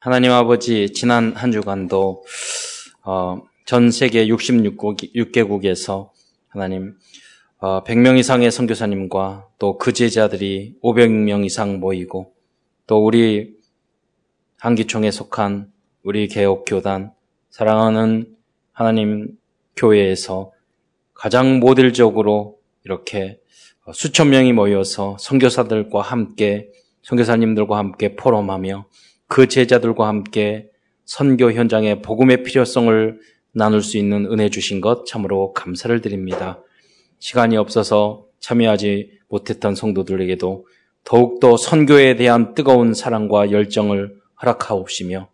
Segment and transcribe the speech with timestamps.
[0.00, 2.22] 하나님 아버지 지난 한 주간도
[3.02, 6.10] 어, 전 세계 66개국에서
[6.46, 6.94] 하나님
[7.58, 12.32] 어, 100명 이상의 선교사님과 또 그 제자들이 500명 이상 모이고
[12.86, 13.56] 또 우리
[14.60, 15.72] 한기총에 속한
[16.04, 17.12] 우리 개혁교단
[17.50, 18.36] 사랑하는
[18.70, 19.36] 하나님
[19.74, 20.52] 교회에서
[21.12, 23.40] 가장 모델적으로 이렇게
[23.92, 26.70] 수천 명이 모여서 선교사들과 함께
[27.02, 28.86] 선교사님들과 함께 포럼하며
[29.28, 30.68] 그 제자들과 함께
[31.04, 33.20] 선교 현장의 복음의 필요성을
[33.52, 36.62] 나눌 수 있는 은혜 주신 것 참으로 감사를 드립니다.
[37.18, 40.66] 시간이 없어서 참여하지 못했던 성도들에게도
[41.04, 45.28] 더욱더 선교에 대한 뜨거운 사랑과 열정을 허락하옵시며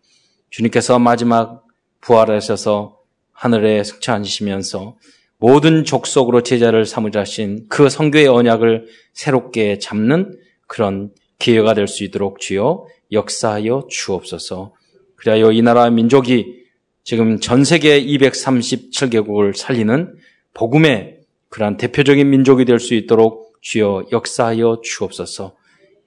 [0.49, 1.65] 주님께서 마지막
[2.01, 2.99] 부활하셔서
[3.33, 4.97] 하늘에 승천하시면서
[5.37, 12.85] 모든 족속으로 제자를 삼으자신 그 성교의 언약을 새롭게 잡는 그런 기회가 될 수 있도록 주여
[13.11, 14.73] 역사하여 주옵소서.
[15.15, 16.65] 그리하여 이 나라 민족이
[17.03, 20.15] 지금 전 세계 237개국을 살리는
[20.53, 25.55] 복음의 그러한 대표적인 민족이 될 수 있도록 주여 역사하여 주옵소서.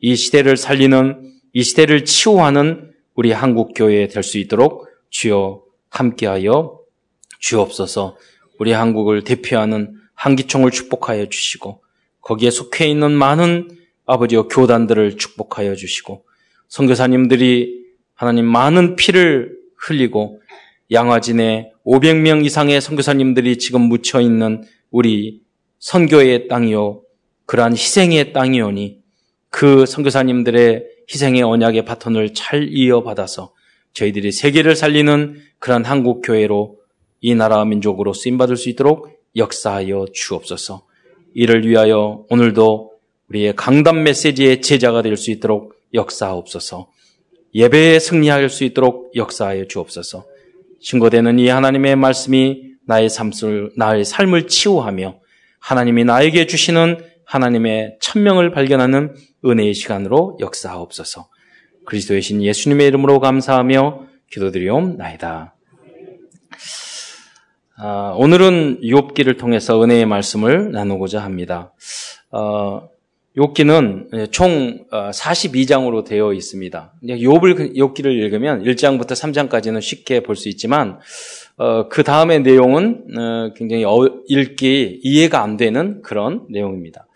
[0.00, 6.78] 이 시대를 살리는 이 시대를 치유하는 우리 한국 교회 될 수 있도록 주여 함께하여
[7.40, 8.16] 주옵소서.
[8.58, 11.82] 우리 한국을 대표하는 한기총을 축복하여 주시고
[12.20, 13.70] 거기에 속해 있는 많은
[14.04, 16.24] 아버지와 교단들을 축복하여 주시고
[16.68, 20.40] 선교사님들이 하나님 많은 피를 흘리고
[20.90, 25.40] 양화진에 500명 이상의 선교사님들이 지금 묻혀 있는 우리
[25.78, 27.02] 선교의 땅이요
[27.46, 28.98] 그러한 희생의 땅이오니
[29.50, 33.52] 그 선교사님들의 희생의 언약의 바톤을 잘 이어받아서
[33.94, 36.76] 저희들이 세계를 살리는 그러한 한국 교회로
[37.20, 40.86] 이 나라 민족으로 쓰임 받을 수 있도록 역사하여 주옵소서.
[41.34, 42.92] 이를 위하여 오늘도
[43.28, 46.90] 우리의 강단 메시지의 제자가 될 수 있도록 역사하옵소서.
[47.54, 50.26] 예배에 승리할 수 있도록 역사하여 주옵소서.
[50.80, 55.20] 신고되는 이 하나님의 말씀이 나의 삶을, 나의 삶을 치유하며
[55.60, 59.14] 하나님이 나에게 주시는 하나님의 천명을 발견하는
[59.44, 61.28] 은혜의 시간으로 역사하옵소서.
[61.84, 65.54] 그리스도의 신 예수님의 이름으로 감사하며 기도드리옵나이다.
[67.80, 71.72] 아, 오늘은 욥기를 통해서 은혜의 말씀을 나누고자 합니다.
[72.30, 72.88] 어,
[73.38, 76.94] 욥기는 예, 총 42장으로 어, 되어 있습니다.
[77.04, 80.98] 욥을 욥기를 읽으면 1장부터 3장까지는 쉽게 볼 수 있지만
[81.56, 83.84] 어, 그 다음의 내용은 어, 굉장히
[84.26, 87.06] 읽기 이해가 안 되는 그런 내용입니다.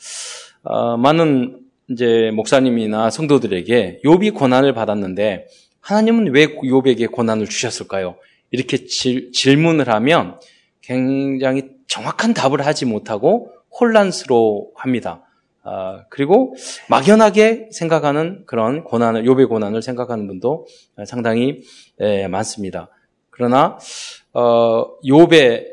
[0.99, 1.59] 많은
[1.91, 5.49] 이제 목사님이나 성도들에게 욥이 고난을 받았는데
[5.81, 8.15] 하나님은 왜 욥에게 고난을 주셨을까요?
[8.53, 10.39] 이렇게 질, 질문을 하면
[10.81, 13.50] 굉장히 정확한 답을 하지 못하고
[13.81, 15.25] 혼란스러워합니다.
[15.64, 16.54] 아, 그리고
[16.88, 20.66] 막연하게 생각하는 그런 고난을 요배 고난을 생각하는 분도
[21.06, 21.62] 상당히
[22.00, 22.88] 예, 많습니다.
[23.30, 23.78] 그러나
[24.32, 25.66] 어, 요배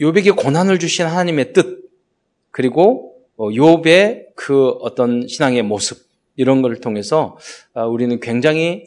[0.00, 1.90] 요백에 고난을 주신 하나님의 뜻
[2.50, 5.98] 그리고 어, 요배 그 어떤 신앙의 모습
[6.36, 7.38] 이런 것을 통해서
[7.74, 8.84] 어, 우리는 굉장히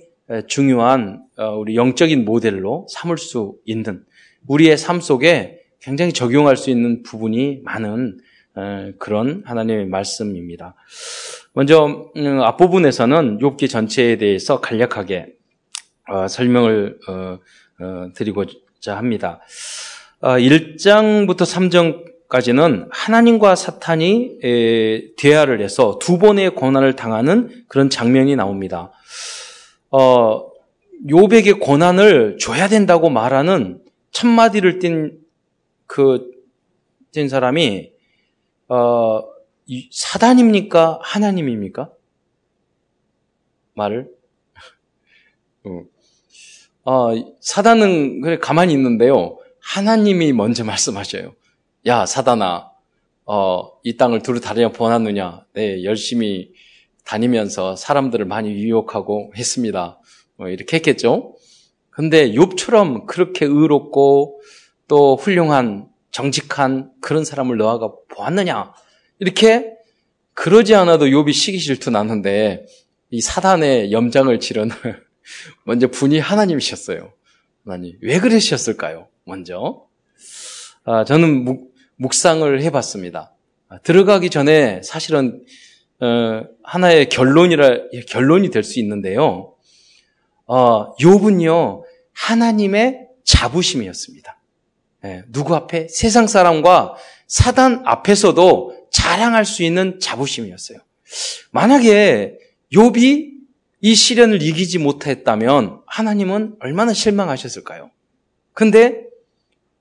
[0.47, 4.03] 중요한 어, 우리 영적인 모델로 삼을 수 있는
[4.47, 8.19] 우리의 삶 속에 굉장히 적용할 수 있는 부분이 많은
[8.99, 10.75] 그런 하나님의 말씀입니다.
[11.53, 15.33] 먼저 음, 앞부분에서는 욥기 전체에 대해서 간략하게
[16.09, 17.39] 어, 설명을 어,
[17.79, 19.39] 어, 드리고자 합니다.
[20.21, 21.41] 1장부터
[22.29, 24.39] 3장까지는 하나님과 사탄이
[25.17, 28.91] 대화를 해서 두 번의 고난을 당하는 그런 장면이 나옵니다.
[29.91, 30.49] 어,
[31.07, 33.79] 욥에게 고난을 줘야 된다고 말하는
[34.11, 36.31] 첫 마디를 띈그
[37.11, 37.92] 뛴 사람이
[38.73, 39.23] 어,
[39.91, 41.00] 사단입니까?
[41.03, 41.91] 하나님입니까?
[43.75, 44.09] 말을?
[45.63, 45.84] 어,
[46.91, 49.38] 어, 사단은 그래 가만히 있는데요.
[49.62, 51.35] 하나님이 먼저 말씀하셔요.
[51.85, 52.72] 야, 사단아,
[53.25, 55.45] 어, 이 땅을 두루 다니며 보았느냐?
[55.53, 56.51] 네, 열심히
[57.06, 60.00] 다니면서 사람들을 많이 유혹하고 했습니다.
[60.35, 61.35] 뭐 이렇게 했겠죠?
[61.91, 64.42] 근데 욥처럼 그렇게 의롭고
[64.88, 68.71] 또 훌륭한 정직한 그런 사람을 너아가 보았느냐?
[69.19, 69.71] 이렇게
[70.33, 72.65] 그러지 않아도 욥이 시기 질투 나는데
[73.10, 74.69] 이 사단의 염장을 치르는
[75.65, 77.12] 먼저 분이 하나님이셨어요.
[77.65, 79.07] 하나님 왜 그러셨을까요?
[79.25, 79.88] 먼저
[80.86, 83.33] 아, 저는 묵, 묵상을 해봤습니다.
[83.69, 85.44] 아, 들어가기 전에 사실은
[86.00, 89.56] 어, 하나의 결론이라 결론이 될 수 있는데요.
[90.45, 91.83] 어, 욥은요
[92.13, 94.38] 하나님의 자부심이었습니다.
[95.05, 95.88] 예, 누구 앞에?
[95.89, 96.95] 세상 사람과
[97.27, 100.79] 사단 앞에서도 자랑할 수 있는 자부심이었어요.
[101.51, 102.38] 만약에
[102.73, 103.33] 욥이
[103.81, 107.91] 이 시련을 이기지 못했다면 하나님은 얼마나 실망하셨을까요?
[108.53, 109.03] 근데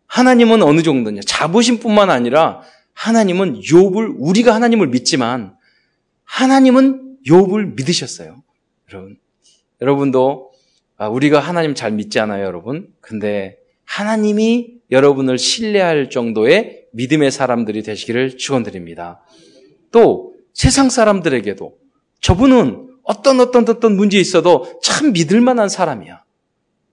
[0.06, 1.20] 하나님은 어느 정도냐?
[1.25, 2.62] 자부심뿐만 아니라
[2.94, 5.54] 하나님은 욥을 우리가 하나님을 믿지만
[6.25, 8.42] 하나님은 욥을 믿으셨어요.
[8.92, 9.18] 여러분.
[9.80, 10.52] 여러분도
[10.96, 12.88] 아, 우리가 하나님 잘 믿지 않아요, 여러분?
[13.00, 19.24] 근데 하나님이 여러분을 신뢰할 정도의 믿음의 사람들이 되시기를 축원드립니다.
[19.90, 21.76] 또 세상 사람들에게도
[22.20, 26.22] 저분은 어떤 어떤 어떤 문제 있어도 참 믿을 만한 사람이야.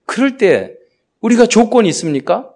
[0.06, 0.74] 그럴 때
[1.20, 2.52] 우리가 조건이 있습니까?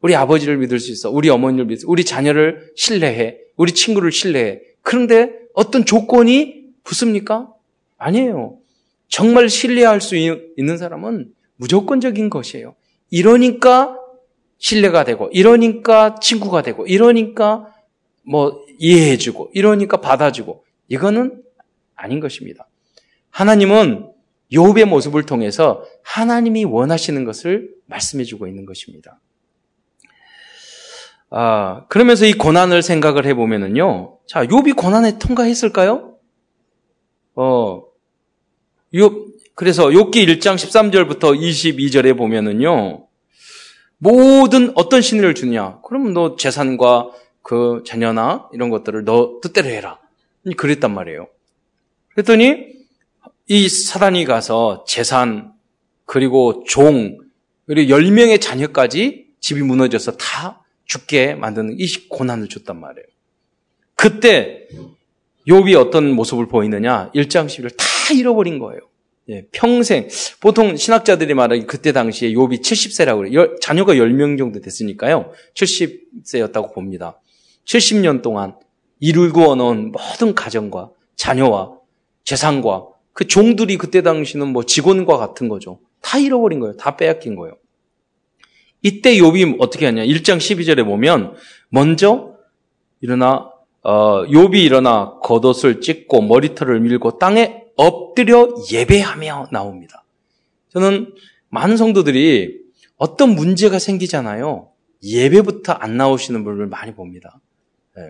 [0.00, 1.10] 우리 아버지를 믿을 수 있어.
[1.10, 1.82] 우리 어머니를 믿어.
[1.86, 3.38] 우리 자녀를 신뢰해.
[3.56, 4.60] 우리 친구를 신뢰해.
[4.80, 7.52] 그런데 어떤 조건이 붙습니까?
[7.98, 8.56] 아니에요.
[9.08, 12.76] 정말 신뢰할 수 있는 사람은 무조건적인 것이에요.
[13.10, 13.99] 이러니까
[14.60, 17.66] 신뢰가 되고, 이러니까 친구가 되고, 이러니까
[18.22, 21.42] 뭐 이해해주고, 이러니까 받아주고, 이거는
[21.96, 22.68] 아닌 것입니다.
[23.30, 24.10] 하나님은
[24.52, 29.20] 욥의 모습을 통해서 하나님이 원하시는 것을 말씀해주고 있는 것입니다.
[31.30, 34.18] 아, 그러면서 이 고난을 생각을 해보면은요.
[34.26, 36.16] 자, 욥이 고난에 통과했을까요?
[37.36, 37.82] 어,
[38.92, 43.06] 욥, 그래서 욥기 1장 13절부터 22절에 보면은요.
[44.00, 45.78] 모든 어떤 신뢰를 주냐?
[45.84, 47.10] 그러면 너 재산과
[47.42, 49.98] 그 자녀나 이런 것들을 너 뜻대로 해라.
[50.56, 51.28] 그랬단 말이에요.
[52.14, 52.66] 그랬더니
[53.46, 55.52] 이 사단이 가서 재산
[56.06, 57.18] 그리고 종
[57.66, 63.06] 그리고 10명의 자녀까지 집이 무너져서 다 죽게 만드는 이 고난을 줬단 말이에요.
[63.94, 64.66] 그때
[65.46, 67.10] 욥이 어떤 모습을 보이느냐?
[67.14, 68.80] 1장 10을 다 잃어버린 거예요.
[69.28, 70.08] 예, 평생
[70.40, 73.56] 보통 신학자들이 말하기 그때 당시에 욥이 70세라고 그래요.
[73.60, 75.32] 자녀가 10명 정도 됐으니까요.
[75.54, 77.20] 70세였다고 봅니다.
[77.64, 78.56] 70년 동안
[78.98, 81.78] 이루고 놓은 모든 가정과 자녀와
[82.24, 85.80] 재산과 그 종들이 그때 당시는 뭐 직원과 같은 거죠.
[86.00, 86.76] 다 잃어버린 거예요.
[86.76, 87.56] 다 빼앗긴 거예요.
[88.82, 90.04] 이때 욥이 어떻게 하냐?
[90.04, 91.34] 1장 12절에 보면
[91.68, 92.34] 먼저
[93.00, 93.50] 일어나
[93.82, 100.04] 어, 욥이 일어나 겉옷을 찢고 머리털을 밀고 땅에 엎드려 예배하며 나옵니다.
[100.68, 101.14] 저는
[101.48, 102.60] 많은 성도들이
[102.96, 104.70] 어떤 문제가 생기잖아요.
[105.02, 107.40] 예배부터 안 나오시는 분을 많이 봅니다.
[107.96, 108.02] 네.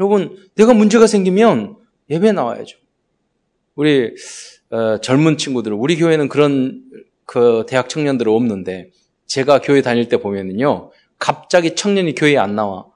[0.00, 1.76] 여러분, 내가 문제가 생기면
[2.10, 2.76] 예배 나와야죠.
[3.76, 4.14] 우리
[4.70, 6.82] 어, 젊은 친구들, 우리 교회는 그런
[7.24, 8.90] 그 대학 청년들은 없는데
[9.26, 10.90] 제가 교회 다닐 때 보면은요,
[11.20, 12.86] 갑자기 청년이 교회에 안 나와.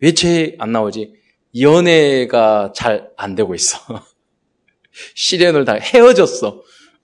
[0.00, 1.14] 왜 쟤 안 나오지?
[1.60, 3.78] 연애가 잘 안 되고 있어.
[5.14, 6.62] 시련을 다 헤어졌어.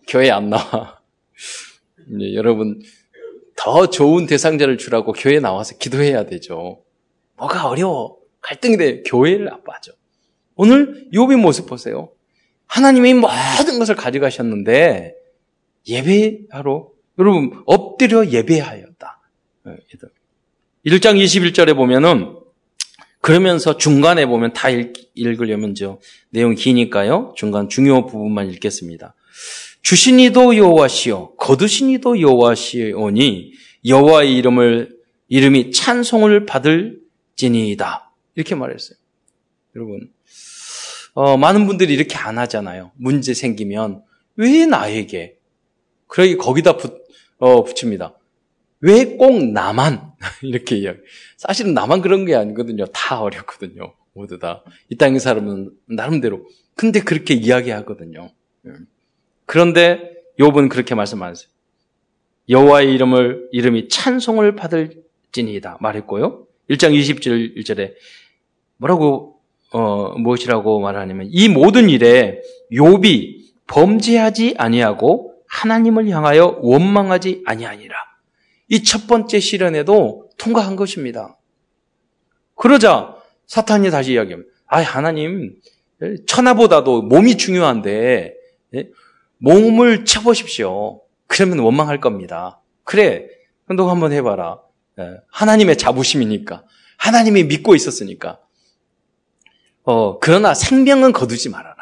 [0.08, 1.00] 교회 안 나와.
[2.08, 2.80] 이제 여러분
[3.56, 6.82] 더 좋은 대상자를 주라고 교회 나와서 기도해야 되죠.
[7.36, 8.18] 뭐가 어려워.
[8.40, 9.02] 갈등이 돼.
[9.02, 9.92] 교회를 안 빠져.
[10.54, 12.10] 오늘 욥의 모습 보세요.
[12.66, 15.14] 하나님이 모든 것을 가져가셨는데
[15.88, 16.88] 예배하러
[17.18, 19.20] 여러분 엎드려 예배하였다.
[20.86, 22.35] 1장 21절에 보면은
[23.26, 25.98] 그러면서 중간에 보면 다 읽, 읽으려면 저
[26.30, 27.34] 내용이 기니까요.
[27.36, 29.16] 중간 중요 부분만 읽겠습니다.
[29.82, 33.52] 주신 이도 여호와시요 거두신 이도 여호와시오니
[33.84, 34.96] 여호와의 이름을
[35.26, 37.00] 이름이 찬송을 받을
[37.34, 38.12] 지니이다.
[38.36, 38.96] 이렇게 말했어요.
[39.74, 40.08] 여러분
[41.14, 42.92] 어, 많은 분들이 이렇게 안 하잖아요.
[42.94, 44.04] 문제 생기면
[44.36, 45.34] 왜 나에게?
[46.06, 47.02] 그러기 거기다 붙,
[47.38, 48.16] 어, 붙입니다.
[48.78, 50.05] 왜 꼭 나만?
[50.42, 50.98] 이렇게 이야기.
[51.36, 52.86] 사실은 나만 그런 게 아니거든요.
[52.86, 53.94] 다 어렵거든요.
[54.12, 54.62] 모두 다.
[54.88, 56.46] 이 땅의 사람은 나름대로.
[56.74, 58.30] 근데 그렇게 이야기하거든요.
[58.66, 58.70] 예.
[59.44, 61.48] 그런데 욥은 그렇게 말씀하세요.
[62.48, 66.46] 여호와의 이름을 이름이 찬송을 받을 진이다 말했고요.
[66.70, 67.94] 1장 20절 1절에
[68.78, 69.40] 뭐라고
[69.72, 72.40] 어, 무엇이라고 말하냐면 이 모든 일에
[72.72, 77.96] 욥이 범죄하지 아니하고 하나님을 향하여 원망하지 아니하니라.
[78.68, 81.38] 이 첫 번째 시련에도 통과한 것입니다.
[82.54, 84.50] 그러자 사탄이 다시 이야기합니다.
[84.66, 85.54] 아, 하나님,
[86.26, 88.34] 천하보다도 몸이 중요한데,
[88.74, 88.88] 예?
[89.38, 91.02] 몸을 쳐보십시오.
[91.26, 92.60] 그러면 원망할 겁니다.
[92.84, 93.26] 그래,
[93.68, 94.60] 너 한번 해봐라.
[94.98, 96.64] 예, 하나님의 자부심이니까.
[96.96, 98.38] 하나님이 믿고 있었으니까.
[99.84, 101.76] 어, 그러나 생명은 거두지 말아라.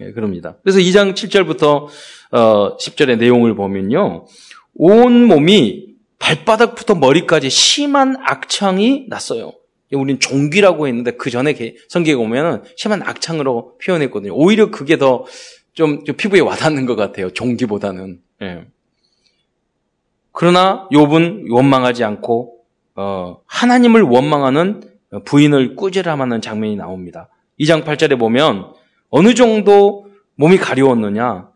[0.00, 0.56] 예, 그럽니다.
[0.62, 1.88] 그래서 2장 7절부터
[2.32, 4.26] 어, 10절의 내용을 보면요.
[4.74, 5.87] 온 몸이
[6.18, 9.52] 발바닥부터 머리까지 심한 악창이 났어요.
[9.92, 11.54] 우리는 종기라고 했는데 그 전에
[11.88, 14.34] 성경에 보면은 심한 악창으로 표현했거든요.
[14.34, 15.24] 오히려 그게 더
[15.78, 17.30] 좀 피부에 와닿는 것 같아요.
[17.30, 18.20] 종기보다는.
[18.42, 18.66] 예.
[20.32, 22.56] 그러나 욥은 원망하지 않고
[22.96, 24.82] 어, 하나님을 원망하는
[25.24, 27.28] 부인을 꾸지람하는 장면이 나옵니다.
[27.60, 28.72] 2장 8절에 보면
[29.10, 31.48] 어느 정도 몸이 가려웠느냐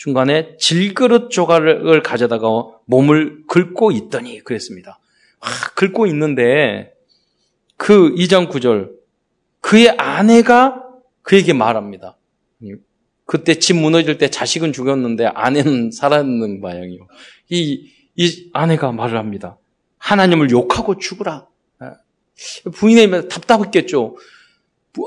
[0.00, 2.46] 중간에 질그릇 조각을 가져다가
[2.86, 4.98] 몸을 긁고 있더니 그랬습니다.
[5.40, 6.94] 아, 긁고 있는데
[7.76, 8.92] 그 2장 9절
[9.60, 10.82] 그의 아내가
[11.20, 12.16] 그에게 말합니다.
[13.26, 17.06] 그때 집 무너질 때 자식은 죽였는데 아내는 살았는 모양이요.
[17.50, 19.58] 이, 이 아내가 말을 합니다.
[19.98, 21.46] 하나님을 욕하고 죽으라.
[21.78, 21.96] 아,
[22.72, 24.16] 부인이 답답했겠죠.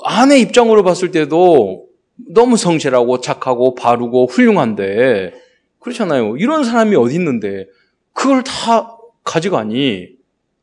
[0.04, 5.34] 아내 입장으로 봤을 때도 너무 성실하고 착하고 바르고 훌륭한데
[5.80, 6.38] 그렇잖아요.
[6.38, 7.68] 이런 사람이 어디 있는데
[8.14, 10.10] 그걸 다 가져가니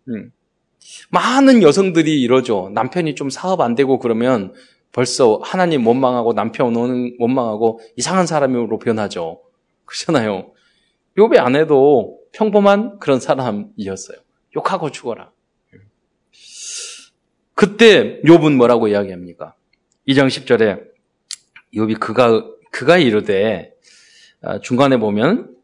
[0.09, 0.33] 음.
[1.11, 2.71] 많은 여성들이 이러죠.
[2.75, 4.55] 남편이 좀 사업 안 되고 그러면
[4.93, 6.75] 벌써 하나님 원망하고 남편
[7.19, 9.41] 원망하고 이상한 사람으로 변하죠.
[9.85, 10.53] 그렇잖아요.
[11.19, 14.19] 요배 아내도 평범한 그런 사람이었어요.
[14.57, 15.31] 욕하고 죽어라.
[17.55, 19.55] 그때 욥은 뭐라고 이야기합니까?
[20.09, 20.90] 2장 10절에
[21.75, 23.73] 욥이 그가 그가 이르되
[24.43, 25.55] 아, 중간에 보면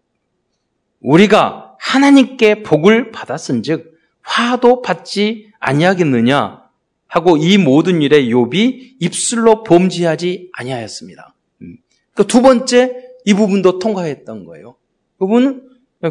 [1.00, 6.62] 우리가 하나님께 복을 받았은즉 화도 받지 아니하겠느냐
[7.06, 11.34] 하고 이 모든 일에 욥이 입술로 범죄하지 아니하였습니다.
[11.62, 11.76] 음.
[12.14, 14.76] 그두 번째 이 부분도 통과했던 거예요.
[15.18, 15.62] 그분은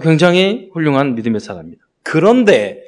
[0.01, 1.83] 굉장히 훌륭한 믿음의 사람입니다.
[2.03, 2.83] 그런데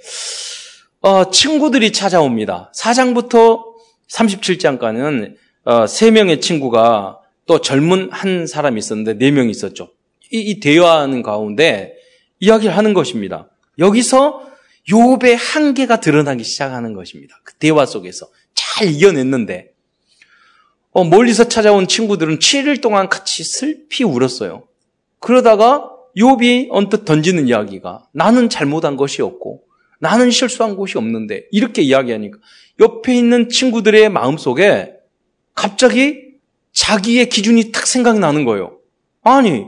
[1.01, 2.71] 어, 친구들이 찾아옵니다.
[2.75, 3.63] 4장부터
[4.09, 5.35] 37장까지는
[5.67, 9.89] 어, 3명의 친구가 또 젊은 한 사람이 있었는데 4명이 있었죠.
[10.31, 11.93] 이, 이 대화하는 가운데
[12.39, 13.49] 이야기를 하는 것입니다.
[13.77, 14.47] 여기서
[14.87, 17.41] 욥의 한계가 드러나기 시작하는 것입니다.
[17.43, 19.73] 그 대화 속에서 잘 이겨냈는데
[20.91, 24.69] 어, 멀리서 찾아온 친구들은 7일 동안 같이 슬피 울었어요.
[25.19, 29.63] 그러다가 욥이 언뜻 던지는 이야기가 나는 잘못한 것이 없고
[29.99, 32.37] 나는 실수한 것이 없는데 이렇게 이야기하니까
[32.79, 34.96] 옆에 있는 친구들의 마음속에
[35.57, 36.35] 갑자기
[36.71, 38.77] 자기의 기준이 탁 생각이 나는 거예요.
[39.23, 39.65] 아니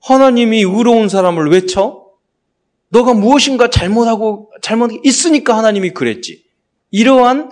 [0.00, 2.06] 하나님이 의로운 사람을 외쳐
[2.90, 6.44] 너가 무엇인가 잘못하고 잘못 있으니까 하나님이 그랬지.
[6.92, 7.50] 이러한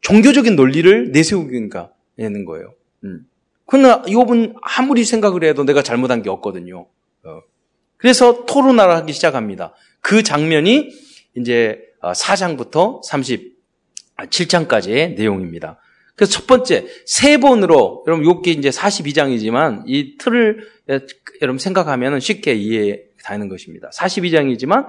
[0.00, 2.72] 종교적인 논리를 내세우기가 되는 거예요.
[3.02, 3.26] 음.
[3.66, 6.86] 그러나 욥은 아무리 생각을 해도 내가 잘못한 게 없거든요.
[7.24, 7.40] 어.
[7.96, 9.74] 그래서 토론을 하기 시작합니다.
[10.00, 10.90] 그 장면이
[11.36, 13.00] 이제 4장부터 어,
[14.16, 15.80] 37장까지의 내용입니다.
[16.18, 20.68] 그래서 첫 번째 세 번으로 여러분 욥기 이제 42장이지만 이 틀을
[21.40, 23.88] 여러분 생각하면 쉽게 이해 다는 것입니다.
[23.94, 24.88] 42장이지만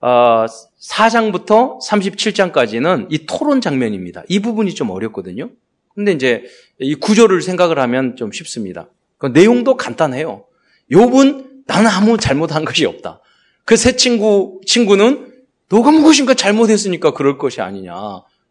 [0.00, 0.46] 어,
[0.82, 4.24] 4장부터 37장까지는 이 토론 장면입니다.
[4.28, 5.50] 이 부분이 좀 어렵거든요.
[5.94, 6.42] 근데 이제
[6.80, 8.88] 이 구조를 생각을 하면 좀 쉽습니다.
[9.16, 10.44] 그 내용도 간단해요.
[10.90, 13.20] 욥은 나는 아무 잘못한 것이 없다.
[13.64, 15.32] 그 새 친구 친구는
[15.70, 17.94] 너가 무엇인가 잘못했으니까 그럴 것이 아니냐.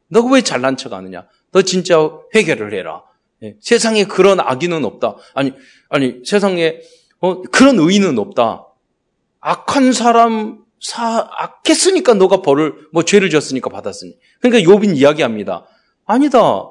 [0.07, 1.27] 너가 왜 잘난 척 하느냐.
[1.53, 3.03] 너 진짜 회개를 해라.
[3.43, 5.15] 예, 세상에 그런 악인은 없다.
[5.33, 5.53] 아니
[5.89, 6.79] 아니 세상에
[7.21, 8.67] 어, 그런 의인은 없다.
[9.39, 14.17] 악한 사람 사 악했으니까 너가 벌을 뭐 죄를 졌으니까 받았으니.
[14.41, 15.65] 그러니까 욥인 이야기합니다.
[16.05, 16.69] 아니다.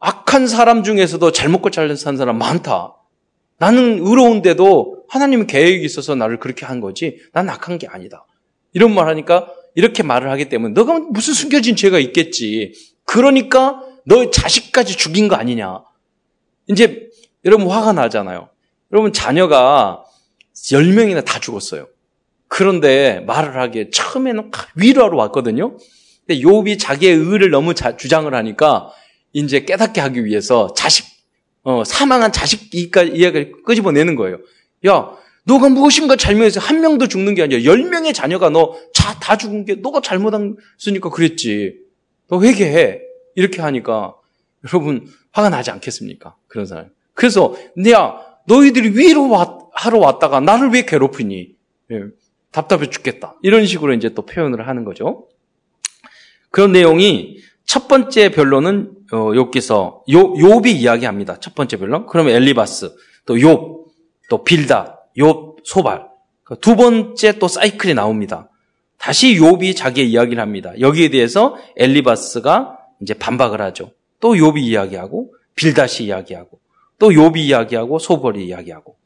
[0.00, 2.94] 악한 사람 중에서도 잘 먹고 잘 산 사람 많다.
[3.58, 7.18] 나는 의로운데도 하나님 계획이 있어서 나를 그렇게 한 거지.
[7.32, 8.26] 난 악한 게 아니다.
[8.72, 12.74] 이런 말 하니까 이렇게 말을 하기 때문에 너가 무슨 숨겨진 죄가 있겠지.
[13.04, 15.82] 그러니까 너 자식까지 죽인 거 아니냐.
[16.66, 17.08] 이제
[17.44, 18.48] 여러분 화가 나잖아요.
[18.92, 20.04] 여러분 자녀가
[20.54, 21.86] 10명이나 다 죽었어요.
[22.48, 25.76] 그런데 말을 하기에 처음에는 위로하러 왔거든요.
[26.26, 28.90] 근데 욥이 자기의 의를 너무 자, 주장을 하니까
[29.32, 31.06] 이제 깨닫게 하기 위해서 자식
[31.62, 34.38] 어, 사망한 자식 이야기를 끄집어내는 거예요.
[34.86, 35.10] 야,
[35.44, 38.74] 너가 무엇인가 잘못해서 한 명도 죽는 게 아니라 열 명의 자녀가 너
[39.28, 41.80] 다 죽은 게 너가 잘못했으니까 그랬지.
[42.28, 43.00] 너 회개해.
[43.38, 44.14] 이렇게 하니까
[44.66, 46.34] 여러분 화가 나지 않겠습니까?
[46.48, 46.90] 그런 사람.
[47.14, 47.54] 그래서
[47.88, 51.54] 야, 너희들이 위로하러 왔다가 나를 왜 괴롭히니?
[51.92, 52.02] 예.
[52.50, 53.36] 답답해 죽겠다.
[53.42, 55.28] 이런 식으로 이제 또 표현을 하는 거죠.
[56.50, 61.38] 그런 내용이 첫 번째 변론은 어, 여기서 요 욥이 이야기합니다.
[61.38, 62.06] 첫 번째 변론.
[62.06, 62.90] 그러면 엘리바스,
[63.24, 63.84] 또 욥,
[64.28, 66.08] 또 빌다, 욥, 소발.
[66.42, 68.50] 그두 번째 또 사이클이 나옵니다.
[68.96, 70.72] 다시 욥이 자기의 이야기를 합니다.
[70.80, 73.92] 여기에 대해서 엘리바스가 이제 반박을 하죠.
[74.20, 76.60] 또 욥이 이야기하고 빌다시 이야기하고
[76.98, 78.96] 또 욥이 이야기하고 소벌이 이야기하고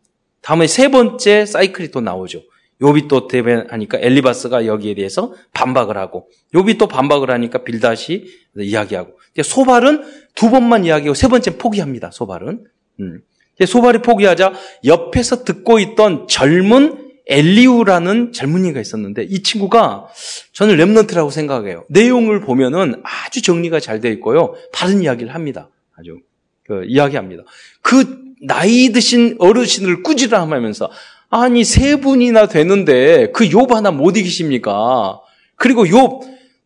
[0.40, 2.42] 다음에 세 번째 사이클이 또 나오죠.
[2.82, 8.26] 요비 또 대변하니까 엘리바스가 여기에 대해서 반박을 하고 요비 또 반박을 하니까 빌다시
[8.58, 10.02] 이야기하고 소발은
[10.34, 12.10] 두 번만 이야기하고 세 번째 포기합니다.
[12.10, 12.64] 소발은
[13.00, 13.20] 음.
[13.64, 14.52] 소발이 포기하자
[14.84, 20.08] 옆에서 듣고 있던 젊은 엘리우라는 젊은이가 있었는데 이 친구가
[20.52, 21.84] 저는 랩런트라고 생각해요.
[21.88, 24.54] 내용을 보면은 아주 정리가 잘 되어 있고요.
[24.72, 25.68] 바른 이야기를 합니다.
[25.96, 26.18] 아주
[26.66, 27.44] 그 이야기합니다.
[27.80, 30.90] 그 나이 드신 어르신을 꾸지람하면서
[31.30, 35.20] 아니 세 분이나 되는데 그 욥 하나 못 이기십니까?
[35.56, 36.20] 그리고 욥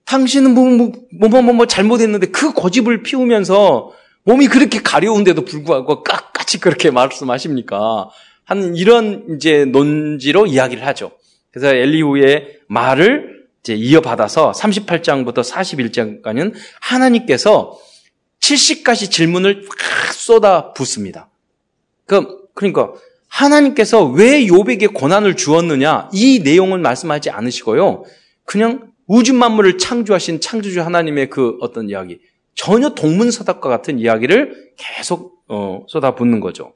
[0.06, 3.92] 당신은 뭐뭐뭐 뭐, 뭐, 뭐, 뭐, 잘못했는데 그 고집을 피우면서
[4.24, 8.08] 몸이 그렇게 가려운데도 불구하고 깍같이 그렇게 말씀하십니까?
[8.46, 11.10] 하는 이런 이제 논지로 이야기를 하죠.
[11.50, 17.78] 그래서 엘리후의 말을 이제 이어받아서 38장부터 41장까지는 하나님께서
[18.40, 21.28] 70가지 질문을 확 쏟아 붓습니다.
[22.06, 22.92] 그, 그러니까
[23.26, 28.04] 하나님께서 왜 요백에 고난을 주었느냐 이 내용을 말씀하지 않으시고요.
[28.44, 32.20] 그냥 우주 만물을 창조하신 창조주 하나님의 그 어떤 이야기
[32.54, 36.72] 전혀 동문서답과 같은 이야기를 계속 어, 쏟아붓는 거죠.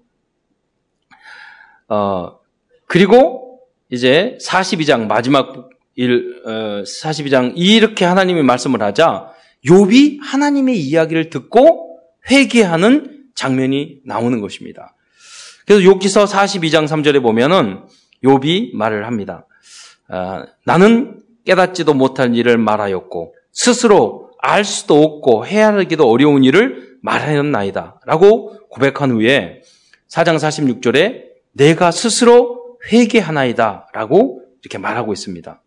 [1.90, 2.38] 어,
[2.86, 9.32] 그리고 이제 42장 마지막 일 어, 42장 이렇게 하나님이 말씀을 하자
[9.66, 11.98] 욥이 하나님의 이야기를 듣고
[12.30, 14.94] 회개하는 장면이 나오는 것입니다.
[15.66, 17.80] 그래서 욥기서 42장 3절에 보면은
[18.24, 19.46] 욥이 말을 합니다.
[20.08, 28.00] 아, 나는 깨닫지도 못할 일을 말하였고 스스로 알 수도 없고 헤아리기도 어려운 일을 말하였나이다.
[28.06, 29.62] 라고 고백한 후에
[30.08, 33.88] 4장 46절에 내가 스스로 회개하나이다.
[33.92, 35.62] 라고 이렇게 말하고 있습니다.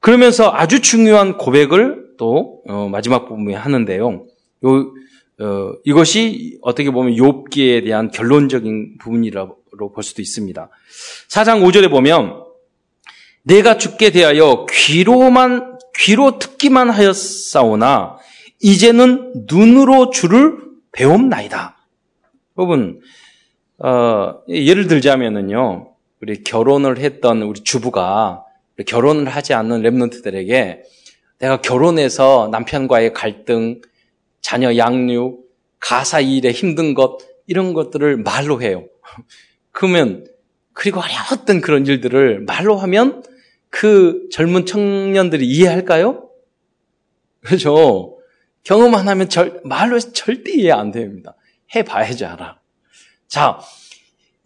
[0.00, 4.26] 그러면서 아주 중요한 고백을 또 어, 마지막 부분에 하는데요.
[4.64, 4.94] 요,
[5.40, 10.68] 어, 이것이 어떻게 보면 욥기에 대한 결론적인 부분이라고 볼 수도 있습니다.
[11.28, 12.44] 4장 5절에 보면
[13.42, 18.18] 내가 죽게 대하여 귀로만 귀로 듣기만 하였사오나
[18.60, 20.58] 이제는 눈으로 주를
[20.92, 21.76] 배움나이다.
[22.56, 23.00] 여러분
[23.84, 25.92] 어, 예를 들자면은요.
[26.22, 28.42] 우리 결혼을 했던 우리 주부가
[28.86, 30.80] 결혼을 하지 않는 랩런트들에게
[31.38, 33.82] 내가 결혼해서 남편과의 갈등,
[34.40, 35.44] 자녀 양육,
[35.80, 38.86] 가사 일에 힘든 것, 이런 것들을 말로 해요.
[39.70, 40.26] 그러면,
[40.72, 43.22] 그리고 어려웠던 그런 일들을 말로 하면
[43.68, 46.30] 그 젊은 청년들이 이해할까요?
[47.40, 48.16] 그렇죠.
[48.62, 51.36] 경험 안 하면 절, 말로 해서 절대 이해 안 됩니다.
[51.74, 52.63] 해봐야지 알아.
[53.34, 53.58] 자,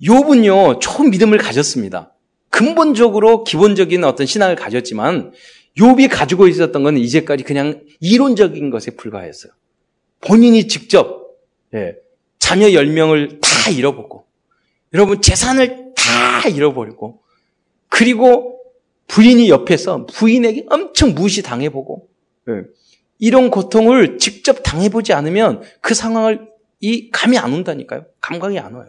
[0.02, 2.14] 욥은요, 좋은 믿음을 가졌습니다.
[2.48, 5.32] 근본적으로 기본적인 어떤 신앙을 가졌지만,
[5.76, 9.52] 욥이 가지고 있었던 건 이제까지 그냥 이론적인 것에 불과했어요.
[10.22, 11.36] 본인이 직접
[11.74, 11.96] 예,
[12.38, 14.24] 자녀 10명을 다 잃어보고
[14.94, 17.20] 여러분 재산을 다 잃어버리고
[17.90, 18.58] 그리고
[19.06, 22.08] 부인이 옆에서 부인에게 엄청 무시당해보고
[22.48, 22.52] 예,
[23.18, 26.48] 이런 고통을 직접 당해보지 않으면 그 상황을
[26.80, 28.06] 이 감이 안 온다니까요.
[28.20, 28.88] 감각이 안 와요.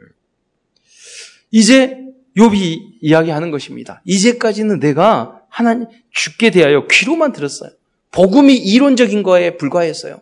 [0.00, 0.04] 예.
[1.50, 1.98] 이제
[2.36, 4.02] 욥이 이야기하는 것입니다.
[4.04, 7.70] 이제까지는 내가 하나님 죽게 대하여 귀로만 들었어요.
[8.10, 10.20] 복음이 이론적인 거에 불과했어요.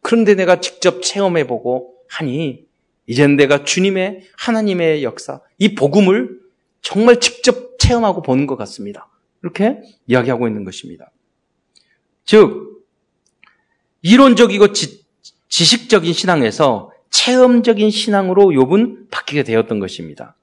[0.00, 2.66] 그런데 내가 직접 체험해 보고 하니
[3.06, 6.40] 이젠 내가 주님의 하나님의 역사, 이 복음을
[6.82, 9.08] 정말 직접 체험하고 보는 것 같습니다.
[9.42, 11.10] 이렇게 이야기하고 있는 것입니다.
[12.24, 12.84] 즉
[14.02, 15.04] 이론적이고 지,
[15.48, 20.36] 지식적인 신앙에서 체험적인 신앙으로 욥은 바뀌게 되었던 것입니다.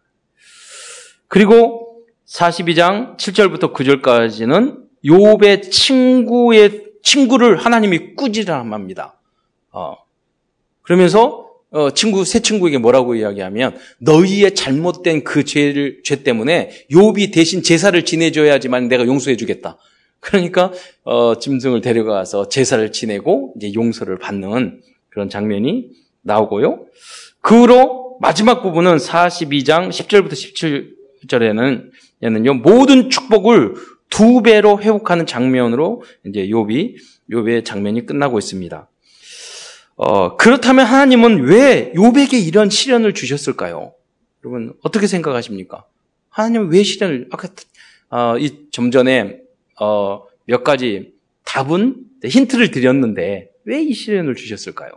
[1.27, 9.19] 그리고 42장 7절부터 9절까지는 욥의 친구의 친구를 하나님이 꾸지람합니다.
[9.71, 9.95] 어,
[10.81, 17.61] 그러면서 어, 친구 새 친구에게 뭐라고 이야기하면 너희의 잘못된 그 죄를 죄 때문에 욥이 대신
[17.61, 19.77] 제사를 지내줘야지만 내가 용서해주겠다.
[20.19, 20.71] 그러니까
[21.03, 24.81] 어, 짐승을 데려가서 제사를 지내고 이제 용서를 받는
[25.15, 25.91] 그런 장면이
[26.23, 26.85] 나오고요.
[27.39, 30.33] 그 후로 마지막 부분은 42장 10절부터
[31.27, 31.89] 17절에는
[32.21, 33.75] 얘는요 모든 축복을
[34.09, 36.95] 두 배로 회복하는 장면으로 이제 욥이
[37.31, 38.89] 욥의 장면이 끝나고 있습니다.
[39.95, 43.93] 어, 그렇다면 하나님은 왜 욥에게 이런 시련을 주셨을까요?
[44.43, 45.85] 여러분 어떻게 생각하십니까?
[46.27, 47.47] 하나님은 왜 시련을 아까
[48.09, 49.39] 어, 이좀 전에
[49.79, 51.13] 어, 몇 가지
[51.45, 54.91] 답은 힌트를 드렸는데 왜 이 시련을 주셨을까요?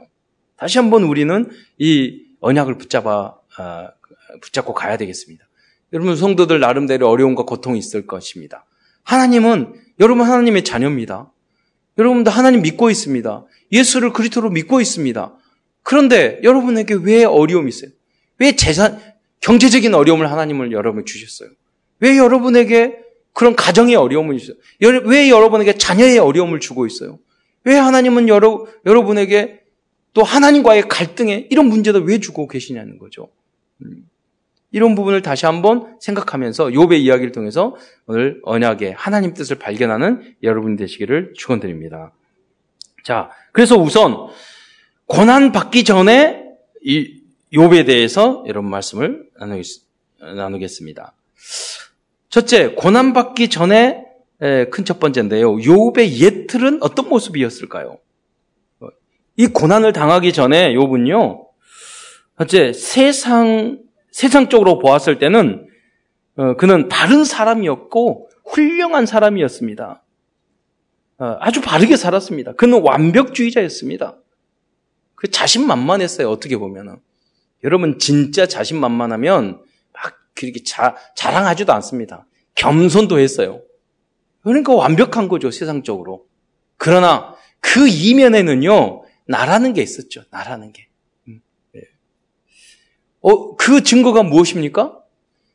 [0.56, 3.88] 다시 한번 우리는 이 언약을 붙잡아 어,
[4.42, 5.44] 붙잡고 가야 되겠습니다.
[5.92, 8.66] 여러분 성도들 나름대로 어려움과 고통이 있을 것입니다.
[9.04, 11.32] 하나님은 여러분 하나님의 자녀입니다.
[11.96, 13.44] 여러분도 하나님 믿고 있습니다.
[13.72, 15.34] 예수를 그리스도로 믿고 있습니다.
[15.82, 17.90] 그런데 여러분에게 왜 어려움이 있어요?
[18.38, 19.00] 왜 재산
[19.40, 21.50] 경제적인 어려움을 하나님을 여러분 주셨어요?
[22.00, 22.98] 왜 여러분에게
[23.32, 24.58] 그런 가정의 어려움을 주어요?
[25.04, 27.18] 왜 여러분에게 자녀의 어려움을 주고 있어요?
[27.68, 29.60] 왜 하나님은 여러, 여러분에게
[30.14, 33.28] 또 하나님과의 갈등에 이런 문제도 왜 주고 계시냐는 거죠.
[33.82, 34.08] 음.
[34.70, 37.76] 이런 부분을 다시 한번 생각하면서 욥의 이야기를 통해서
[38.06, 42.12] 오늘 언약의 하나님 뜻을 발견하는 여러분 되시기를 축원드립니다.
[43.04, 44.28] 자, 그래서 우선
[45.04, 46.44] 고난 받기 전에
[46.82, 47.20] 이
[47.52, 49.28] 욥에 대해서 여러분 말씀을
[50.20, 51.12] 나누겠습니다.
[52.30, 54.07] 첫째, 고난 받기 전에
[54.40, 55.56] 큰 첫 번째인데요.
[55.56, 57.98] 욥의 옛틀은 어떤 모습이었을까요?
[59.36, 61.46] 이 고난을 당하기 전에 욥은요.
[62.38, 63.80] 첫째, 세상
[64.12, 65.68] 세상적으로 보았을 때는
[66.36, 70.02] 어, 그는 바른 사람이었고 훌륭한 사람이었습니다.
[71.18, 72.52] 어, 아주 바르게 살았습니다.
[72.52, 74.16] 그는 완벽주의자였습니다.
[75.16, 76.30] 그 자신만만했어요.
[76.30, 76.96] 어떻게 보면은.
[77.64, 79.60] 여러분 진짜 자신만만하면
[79.92, 82.24] 막 그렇게 자, 자랑하지도 않습니다.
[82.54, 83.62] 겸손도 했어요.
[84.48, 86.24] 그러니까 완벽한 거죠, 세상적으로.
[86.78, 90.22] 그러나 그 이면에는요, 나라는 게 있었죠.
[90.30, 90.88] 나라는 게.
[91.28, 91.42] 음,
[91.76, 91.80] 예.
[93.20, 94.96] 어, 그 증거가 무엇입니까?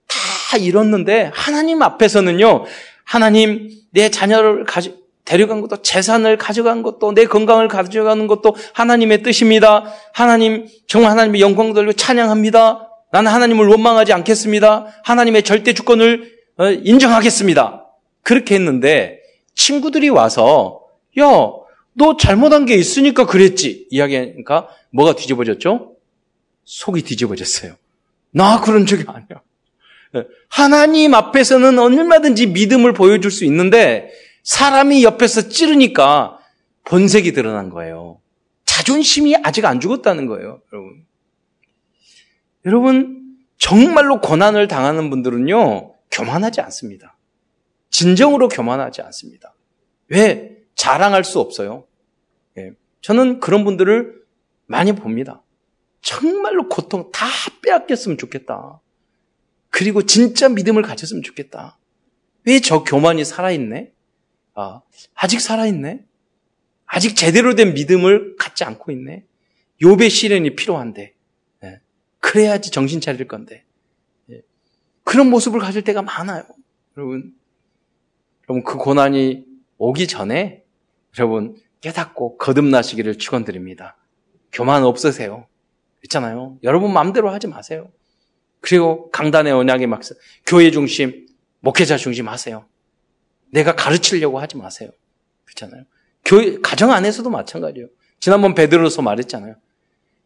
[0.07, 2.65] 다 잃었는데 하나님 앞에서는요.
[3.03, 9.85] 하나님 내 자녀를 가지 데려간 것도 재산을 가져간 것도 내 건강을 가져가는 것도 하나님의 뜻입니다.
[10.13, 12.89] 하나님 정말 하나님의 영광 돌리고 찬양합니다.
[13.11, 14.85] 나는 하나님을 원망하지 않겠습니다.
[15.03, 17.82] 하나님의 절대 주권을 어, 인정하겠습니다.
[18.23, 19.21] 그렇게 했는데
[19.53, 20.81] 친구들이 와서
[21.19, 21.25] 야,
[21.93, 23.87] 너 잘못한 게 있으니까 그랬지.
[23.91, 25.95] 이야기하니까 뭐가 뒤집어졌죠?
[26.65, 27.75] 속이 뒤집어졌어요.
[28.31, 29.41] 나 그런 적이 아니야.
[30.47, 34.11] 하나님 앞에서는 얼마든지 믿음을 보여줄 수 있는데
[34.43, 36.39] 사람이 옆에서 찌르니까
[36.85, 38.19] 본색이 드러난 거예요.
[38.65, 41.05] 자존심이 아직 안 죽었다는 거예요, 여러분.
[42.65, 47.12] 여러분, 정말로 고난을 당하는 분들은요, 교만하지 않습니다.
[47.93, 49.53] 진정으로 교만하지 않습니다.
[50.07, 50.57] 왜?
[50.73, 51.85] 자랑할 수 없어요.
[52.57, 52.71] 예.
[53.01, 54.23] 저는 그런 분들을
[54.65, 55.43] 많이 봅니다.
[56.01, 57.27] 정말로 고통 다
[57.61, 58.81] 빼앗겼으면 좋겠다.
[59.69, 61.77] 그리고 진짜 믿음을 가졌으면 좋겠다.
[62.45, 63.91] 왜 저 교만이 살아있네?
[64.55, 64.81] 아,
[65.13, 66.03] 아직 살아있네?
[66.85, 69.23] 아직 제대로 된 믿음을 갖지 않고 있네?
[69.83, 71.13] 요배 시련이 필요한데.
[71.63, 71.81] 예.
[72.19, 73.63] 그래야지 정신 차릴 건데.
[74.31, 74.41] 예.
[75.03, 76.43] 그런 모습을 가질 때가 많아요.
[76.97, 77.35] 여러분.
[78.49, 79.45] 여러분, 그 고난이
[79.77, 80.63] 오기 전에
[81.17, 83.97] 여러분 깨닫고 거듭나시기를 축원드립니다.
[84.51, 85.47] 교만 없으세요.
[86.03, 86.57] 있잖아요.
[86.63, 87.89] 여러분 마음대로 하지 마세요.
[88.61, 91.27] 그리고 강단의 언약의 막사, 교회 중심,
[91.59, 92.65] 목회자 중심 하세요.
[93.51, 94.89] 내가 가르치려고 하지 마세요.
[95.45, 95.83] 그렇잖아요.
[96.25, 97.89] 교회, 가정 안에서도 마찬가지예요.
[98.19, 99.55] 지난번 베드로서 말했잖아요.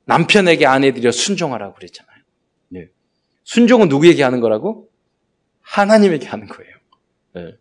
[0.06, 2.18] 남편에게 아내들여 순종하라고 그랬잖아요.
[2.70, 2.90] 네.
[3.44, 4.90] 순종은 누구에게 하는 거라고?
[5.62, 6.76] 하나님에게 하는 거예요.
[7.34, 7.58] 네.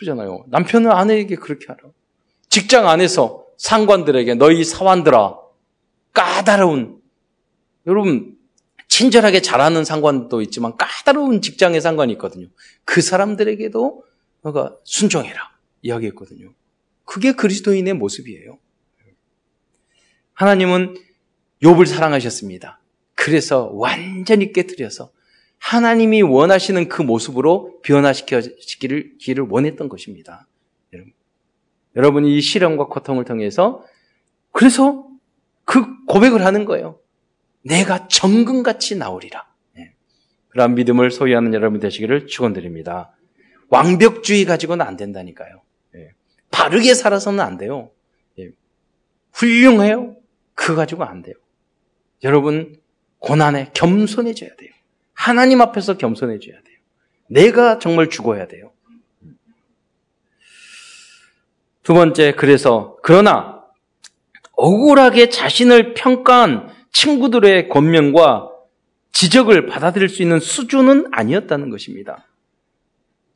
[0.00, 0.44] 그러잖아요.
[0.48, 1.78] 남편은 아내에게 그렇게 하라.
[2.48, 5.38] 직장 안에서 상관들에게 너희 사관들아
[6.14, 7.00] 까다로운
[7.86, 8.36] 여러분
[8.88, 12.48] 친절하게 잘하는 상관도 있지만 까다로운 직장의 상관이 있거든요.
[12.84, 14.04] 그 사람들에게도
[14.42, 16.52] 너가 순종해라 이야기했거든요.
[17.04, 18.58] 그게 그리스도인의 모습이에요.
[20.32, 20.96] 하나님은
[21.62, 22.80] 욥을 사랑하셨습니다.
[23.14, 25.10] 그래서 완전히 깨뜨려서
[25.60, 30.48] 하나님이 원하시는 그 모습으로 변화시키기를 기를 원했던 것입니다.
[30.92, 31.12] 여러분.
[31.94, 33.84] 여러분이 이 실험과 고통을 통해서
[34.52, 35.06] 그래서
[35.64, 36.98] 그 고백을 하는 거예요.
[37.62, 39.46] 내가 정금같이 나오리라.
[39.76, 39.92] 네.
[40.48, 43.14] 그러한 믿음을 소유하는 여러분 되시기를 축원드립니다.
[43.68, 45.62] 완벽주의 가지고는 안 된다니까요.
[45.92, 46.10] 네.
[46.50, 47.90] 바르게 살아서는 안 돼요.
[48.36, 48.48] 네.
[49.32, 50.16] 훌륭해요.
[50.54, 51.34] 그거 가지고 안 돼요.
[52.24, 52.80] 여러분
[53.18, 54.70] 고난에 겸손해져야 돼요.
[55.20, 56.78] 하나님 앞에서 겸손해져야 돼요.
[57.26, 58.72] 내가 정말 죽어야 돼요.
[61.82, 63.62] 두 번째, 그래서, 그러나,
[64.52, 68.48] 억울하게 자신을 평가한 친구들의 권면과
[69.12, 72.26] 지적을 받아들일 수 있는 수준은 아니었다는 것입니다.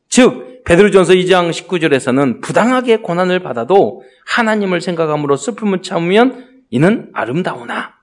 [0.09, 7.95] 즉 베드로전서 2장 19절에서는 부당하게 고난을 받아도 하나님을 생각함으로 슬픔을 참으면 이는 아름다우나.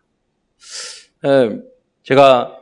[2.04, 2.61] 제가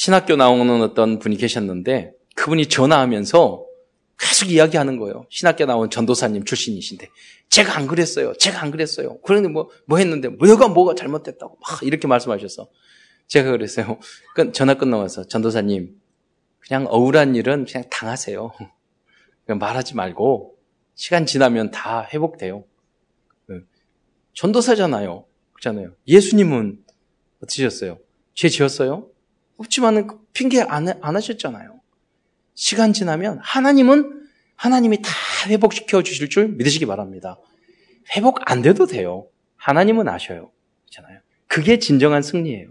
[0.00, 3.66] 신학교 나오는 어떤 분이 계셨는데 그분이 전화하면서
[4.18, 5.26] 계속 이야기하는 거예요.
[5.28, 7.10] 신학교 나온 전도사님 출신이신데
[7.50, 8.32] 제가 안 그랬어요.
[8.32, 9.18] 제가 안 그랬어요.
[9.20, 12.70] 그런데 뭐, 뭐 했는데, 뭐가 뭐가 잘못됐다고 막 이렇게 말씀하셔서
[13.26, 13.98] 제가 그랬어요.
[14.54, 16.00] 전화 끝나와서 전도사님,
[16.60, 18.52] 그냥 억울한 일은 그냥 당하세요.
[19.48, 20.56] 말하지 말고
[20.94, 22.64] 시간 지나면 다 회복돼요.
[23.46, 23.66] 그
[24.32, 25.26] 전도사잖아요.
[25.52, 25.92] 그렇잖아요.
[26.08, 26.82] 예수님은
[27.42, 27.98] 어떠셨어요?
[28.32, 29.09] 죄 지었어요?
[29.60, 31.80] 없지만은 핑계 안, 안 하셨잖아요.
[32.54, 34.20] 시간 지나면 하나님은
[34.56, 35.10] 하나님이 다
[35.46, 37.38] 회복시켜 주실 줄 믿으시기 바랍니다.
[38.14, 39.26] 회복 안 돼도 돼요.
[39.56, 40.50] 하나님은 아셔요.
[40.84, 41.20] 그렇잖아요.
[41.46, 42.68] 그게 진정한 승리예요.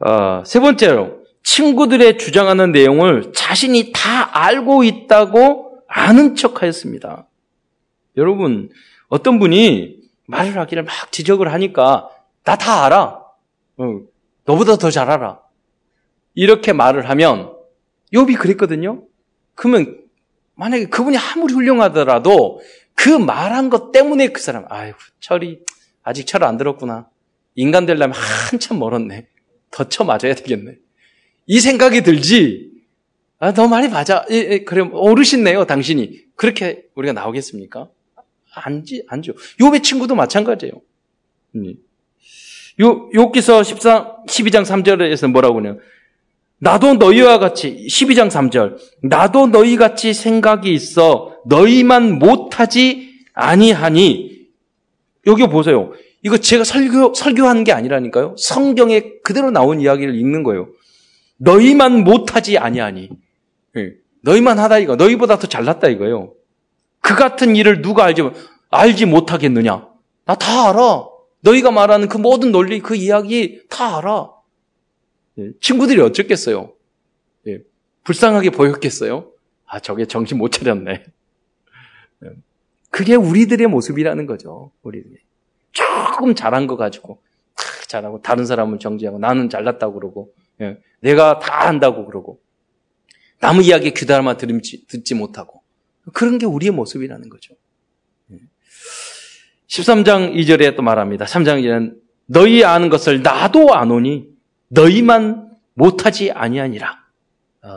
[0.00, 7.26] 어, 세 번째로 친구들의 주장하는 내용을 자신이 다 알고 있다고 아는 척하였습니다.
[8.16, 8.70] 여러분
[9.08, 12.10] 어떤 분이 말을 하기를 막 지적을 하니까
[12.44, 13.27] 나 다 알아.
[13.78, 14.00] 어,
[14.44, 15.40] 너보다 더 잘 알아.
[16.34, 17.52] 이렇게 말을 하면
[18.12, 19.04] 욥이 그랬거든요.
[19.54, 20.00] 그러면
[20.54, 22.60] 만약에 그분이 아무리 훌륭하더라도
[22.94, 25.60] 그 말한 것 때문에 그 사람 아이고 철이
[26.02, 27.08] 아직 철 안 들었구나.
[27.54, 29.26] 인간 되려면 한참 멀었네.
[29.70, 30.76] 더 쳐 맞아야 되겠네.
[31.46, 32.70] 이 생각이 들지.
[33.40, 34.24] 아, 너 말이 맞아.
[34.30, 36.22] 예, 예, 그래, 어르신네요, 당신이.
[36.34, 37.88] 그렇게 우리가 나오겠습니까?
[38.54, 39.34] 안지, 안죠.
[39.60, 40.74] 요배 친구도 마찬가지예요.
[41.56, 41.74] 음.
[42.80, 45.76] 요, 요기서 14, 12장 3절에서 뭐라고 하냐.
[46.60, 48.76] 나도 너희와 같이, 12장 3절.
[49.02, 54.46] 나도 너희 같이 생각이 있어 너희만 못하지 아니하니.
[55.26, 55.92] 여기 보세요.
[56.22, 58.34] 이거 제가 설교, 설교하는 게 아니라니까요.
[58.38, 60.68] 성경에 그대로 나온 이야기를 읽는 거예요.
[61.38, 63.10] 너희만 못하지 아니하니.
[63.74, 63.90] 네.
[64.22, 64.96] 너희만 하다 이거.
[64.96, 66.32] 너희보다 더 잘났다 이거예요.
[67.00, 68.22] 그 같은 일을 누가 알지,
[68.70, 69.86] 알지 못하겠느냐?
[70.24, 71.06] 나 다 알아.
[71.48, 74.30] 너희가 말하는 그 모든 논리, 그 이야기 다 알아.
[75.34, 75.50] 네.
[75.60, 76.72] 친구들이 어쩌겠어요?
[77.44, 77.58] 네.
[78.04, 79.30] 불쌍하게 보였겠어요?
[79.66, 81.04] 아, 저게 정신 못 차렸네.
[82.20, 82.30] 네.
[82.90, 84.72] 그게 우리들의 모습이라는 거죠.
[84.82, 85.16] 우리들이.
[85.72, 87.22] 조금 잘한 거 가지고
[87.54, 92.40] 탁 잘하고 다른 사람은 정지하고 나는 잘났다고 그러고 예, 내가 다 한다고 그러고
[93.40, 95.62] 남의 이야기 귀담아 듣지, 듣지 못하고
[96.12, 97.54] 그런 게 우리의 모습이라는 거죠.
[99.68, 100.40] 13장 예.
[100.40, 101.24] 2절에 또 말합니다.
[101.24, 104.28] 3장 2절은 너희 아는 것을 나도 아노니
[104.68, 106.98] 너희만 못하지 아니하니라.
[107.62, 107.68] 어,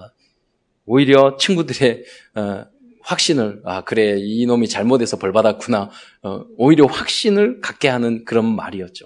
[0.85, 2.03] 오히려 친구들의
[2.35, 2.65] 어,
[3.01, 5.89] 확신을 아 그래 이 놈이 잘못해서 벌 받았구나
[6.23, 9.05] 어, 오히려 확신을 갖게 하는 그런 말이었죠.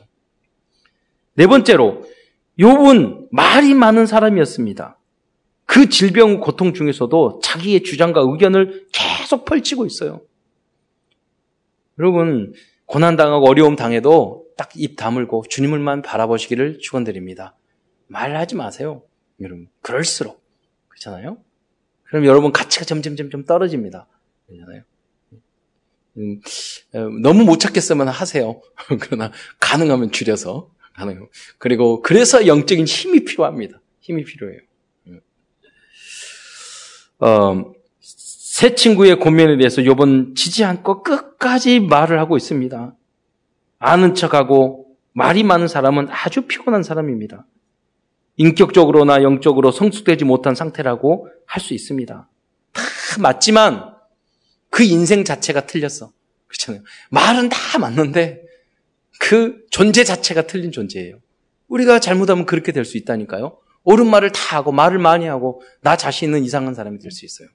[1.36, 2.06] 네 번째로
[2.60, 4.98] 욥은 말이 많은 사람이었습니다.
[5.65, 10.21] 그 질병 고통 중에서도 자기의 주장과 의견을 계속 펼치고 있어요.
[12.00, 12.54] 여러분
[12.86, 17.56] 고난 당하고 어려움 당해도 딱 입 다물고 주님을만 바라보시기를 축원드립니다.
[18.08, 19.04] 말하지 마세요.
[19.41, 20.43] 여러분 그럴수록
[20.89, 21.38] 그렇잖아요.
[22.04, 24.08] 그럼 여러분 가치가 점점 점점 떨어집니다.
[24.48, 24.84] 그렇잖아요.
[26.17, 26.41] 음,
[27.21, 28.62] 너무 못 찾겠으면 하세요.
[29.02, 31.28] 그러나 가능하면 줄여서 가능.
[31.58, 33.82] 그리고 그래서 영적인 힘이 필요합니다.
[34.00, 34.60] 힘이 필요해요.
[35.08, 35.21] 음.
[38.56, 42.96] 어, 새 친구의 고민에 대해서 요번 지지 않고 끝까지 말을 하고 있습니다.
[43.80, 47.46] 아는 척하고 말이 많은 사람은 아주 피곤한 사람입니다.
[48.38, 52.30] 인격적으로나 영적으로 성숙되지 못한 상태라고 할 수 있습니다.
[52.74, 52.82] 다
[53.20, 53.94] 맞지만
[54.70, 56.12] 그 인생 자체가 틀렸어.
[56.48, 56.84] 그렇잖아요.
[57.12, 58.41] 말은 다 맞는데
[59.20, 61.20] 그 존재 자체가 틀린 존재예요.
[61.68, 63.58] 우리가 잘못하면 그렇게 될 수 있다니까요.
[63.84, 67.48] 옳은 말을 다 하고 말을 많이 하고 나 자신은 이상한 사람이 될 수 있어요.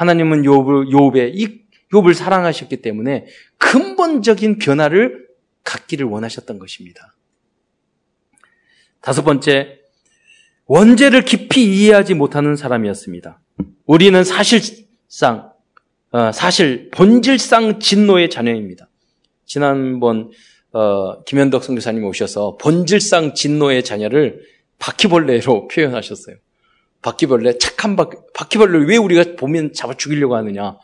[0.00, 1.60] 하나님은 욥을 욥의 이
[1.92, 3.26] 욥을 사랑하셨기 때문에
[3.58, 5.28] 근본적인 변화를
[5.62, 7.14] 갖기를 원하셨던 것입니다.
[9.02, 9.78] 다섯 번째,
[10.64, 13.40] 원죄를 깊이 이해하지 못하는 사람이었습니다.
[13.84, 15.52] 우리는 사실상,
[16.12, 18.88] 어, 사실 본질상 진노의 자녀입니다.
[19.44, 20.30] 지난번
[20.72, 24.40] 어, 김현덕 선교사님 오셔서 본질상 진노의 자녀를
[24.78, 26.36] 바퀴벌레로 표현하셨어요.
[27.02, 30.76] 바퀴벌레, 착한 바퀴, 바퀴벌레를 왜 우리가 보면 잡아 죽이려고 하느냐?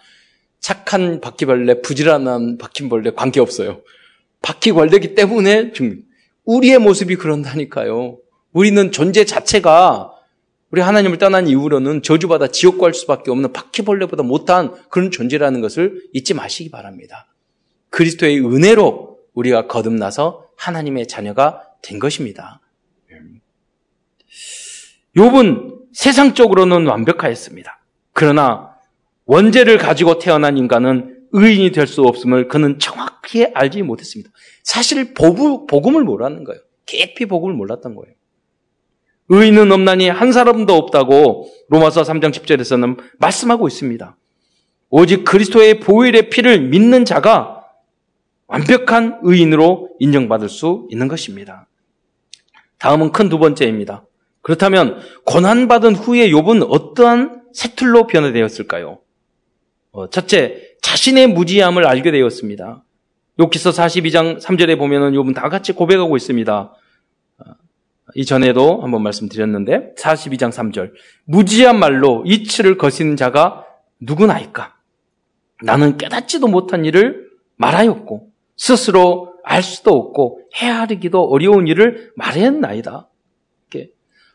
[0.61, 3.83] 착한 바퀴벌레, 부지런한 바퀴벌레 관계없어요.
[4.43, 6.05] 바퀴벌레기 때문에 죽는.
[6.45, 8.19] 우리의 모습이 그런다니까요.
[8.53, 10.13] 우리는 존재 자체가
[10.71, 16.35] 우리 하나님을 떠난 이후로는 저주받아 지옥 갈 수밖에 없는 바퀴벌레보다 못한 그런 존재라는 것을 잊지
[16.35, 17.33] 마시기 바랍니다.
[17.91, 22.61] 그리스도의 은혜로 우리가 거듭나서 하나님의 자녀가 된 것입니다.
[25.17, 27.81] 욥은 세상적으로는 완벽하였습니다.
[28.13, 28.77] 그러나
[29.25, 34.31] 원죄를 가지고 태어난 인간은 의인이 될 수 없음을 그는 정확히 알지 못했습니다.
[34.63, 36.61] 사실 복음을 몰랐는 거예요.
[36.85, 38.15] 깊이 복음을 몰랐던 거예요.
[39.29, 44.17] 의인은 없나니 한 사람도 없다고 로마서 3장 10절에서는 말씀하고 있습니다.
[44.91, 47.65] 오직 그리스도의 보혈의 피를 믿는 자가
[48.47, 51.67] 완벽한 의인으로 인정받을 수 있는 것입니다.
[52.79, 54.05] 다음은 큰 두 번째입니다.
[54.47, 59.01] 그렇다면 고난받은 후에 욥은 어떠한 새틀로 변화되었을까요?
[59.91, 62.85] 어, 첫째, 자신의 무지함을 알게 되었습니다.
[63.41, 66.73] 욕기서 42장 3절에 보면은 욥은 다 같이 고백하고 있습니다.
[68.15, 70.93] 이전에도 한번 말씀드렸는데 42장 3절
[71.25, 73.65] 무지한 말로 이치를 거시는 자가
[73.99, 74.77] 누구나이까
[75.65, 83.09] 나는 깨닫지도 못한 일을 말하였고 스스로 알 수도 없고 헤아리기도 어려운 일을 말했나이다.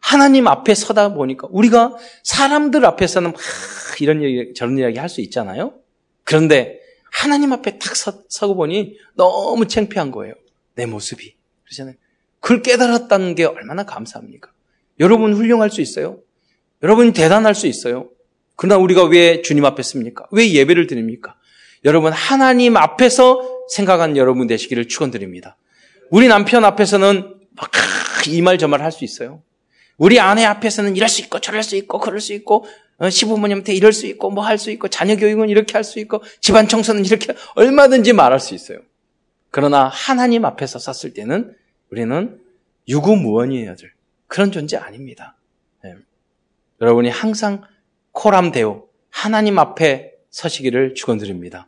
[0.02, 3.34] 하나님 앞에 서다 보니까 우리가 사람들 앞에서는
[4.02, 5.74] 이런 얘기 저런 이야기 할 수 있잖아요.
[6.24, 6.80] 그런데
[7.12, 10.34] 하나님 앞에 탁 서, 서고 보니 너무 창피한 거예요.
[10.76, 11.36] 내 모습이.
[11.66, 11.96] 그러잖아요.
[12.40, 14.52] 그걸 깨달았다는 게 얼마나 감사합니까?
[15.00, 16.20] 여러분 훌륭할 수 있어요.
[16.84, 18.10] 여러분 대단할 수 있어요.
[18.56, 20.26] 그러나 우리가 왜 주님 앞에 습니까?
[20.32, 21.36] 왜 예배를 드립니까?
[21.86, 25.58] 여러분 하나님 앞에서 생각한 여러분 되시기를 축원드립니다.
[26.10, 27.36] 우리 남편 앞에서는
[28.28, 29.42] 이말 저 말 할 수 있어요.
[30.02, 32.66] 우리 아내 앞에서는 이럴 수 있고 저럴 수 있고 그럴 수 있고
[32.98, 36.24] 어, 시부모님한테 이럴 수 있고 뭐 할 수 있고 자녀 교육은 이렇게 할 수 있고
[36.40, 38.80] 집안 청소는 이렇게 얼마든지 말할 수 있어요.
[39.52, 41.56] 그러나 하나님 앞에서 섰을 때는
[41.92, 42.40] 우리는
[42.88, 43.76] 유구무원이에요.
[44.26, 45.36] 그런 존재 아닙니다.
[45.84, 45.94] 네.
[46.82, 47.62] 여러분이 항상
[48.12, 51.68] 코람되어 하나님 앞에 서시기를 축원드립니다.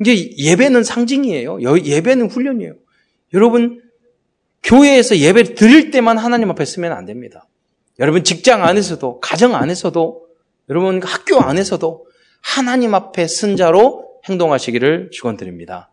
[0.00, 1.60] 이제 예배는 상징이에요.
[1.84, 2.74] 예배는 훈련이에요.
[3.32, 3.80] 여러분
[4.64, 7.46] 교회에서 예배 드릴 때만 하나님 앞에 쓰면 안 됩니다.
[7.98, 10.26] 여러분 직장 안에서도 가정 안에서도
[10.70, 12.06] 여러분 학교 안에서도
[12.42, 15.90] 하나님 앞에 쓴 자로 행동하시기를 축원드립니다.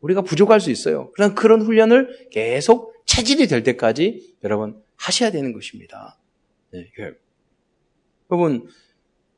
[0.00, 1.10] 우리가 부족할 수 있어요.
[1.12, 6.18] 그런 그런 훈련을 계속 체질이 될 때까지 여러분 하셔야 되는 것입니다.
[6.72, 6.90] 네,
[8.30, 8.66] 여러분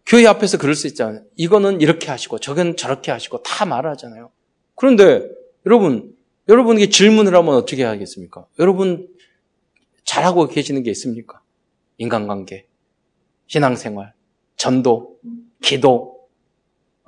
[0.07, 1.23] 교회 앞에서 그럴 수 있잖아요.
[1.37, 4.31] 이거는 이렇게 하시고 저건 저렇게 하시고 다 말하잖아요.
[4.75, 5.29] 그런데
[5.67, 6.17] 여러분
[6.49, 8.47] 여러분에게 질문을 하면 어떻게 하겠습니까?
[8.59, 9.09] 여러분
[10.05, 11.41] 잘하고 계시는 게 있습니까?
[11.99, 12.67] 인간관계,
[13.47, 14.13] 신앙생활,
[14.57, 15.19] 전도,
[15.63, 16.21] 기도.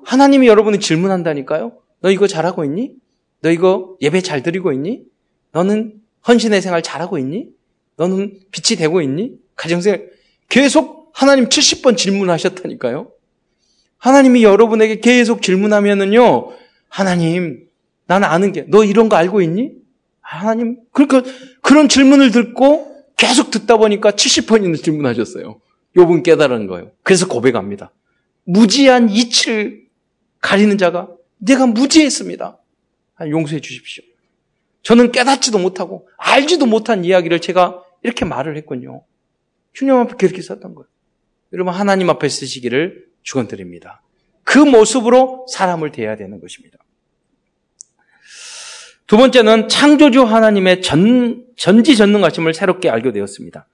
[0.05, 1.73] 하나님이 여러분을 질문한다니까요?
[2.01, 2.95] 너 이거 잘하고 있니?
[3.41, 5.05] 너 이거 예배 잘 드리고 있니?
[5.53, 7.49] 너는 헌신의 생활 잘하고 있니?
[7.97, 9.37] 너는 빛이 되고 있니?
[9.57, 10.11] 가정생활
[10.49, 13.11] 계속 하나님 70번 질문하셨다니까요.
[13.99, 16.51] 하나님이 여러분에게 계속 질문하면은요,
[16.89, 17.69] 하나님,
[18.13, 19.73] 나는 아는 게, 너 이런 거 알고 있니?
[20.21, 21.23] 하나님, 그러니까
[21.63, 25.59] 그런 질문을 듣고 계속 듣다 보니까 70번이나 질문하셨어요.
[25.97, 26.91] 요분 깨달은 거예요.
[27.03, 27.91] 그래서 고백합니다.
[28.45, 29.87] 무지한 이치를
[30.43, 32.59] 가리는 자가 내가 무지했습니다.
[33.31, 34.05] 용서해 주십시오.
[34.83, 39.05] 저는 깨닫지도 못하고 알지도 못한 이야기를 제가 이렇게 말을 했군요.
[39.73, 40.89] 주님 앞에 그렇게 썼던 거예요.
[41.55, 44.03] 여러분 하나님 앞에 쓰시기를 축원드립니다.
[44.45, 46.79] 그 모습으로 사람을 대해야 되는 것입니다.
[49.13, 53.69] 두 번째는 창조주 하나님의 전, 전지전능하심을 새롭게 알게 되었습니다.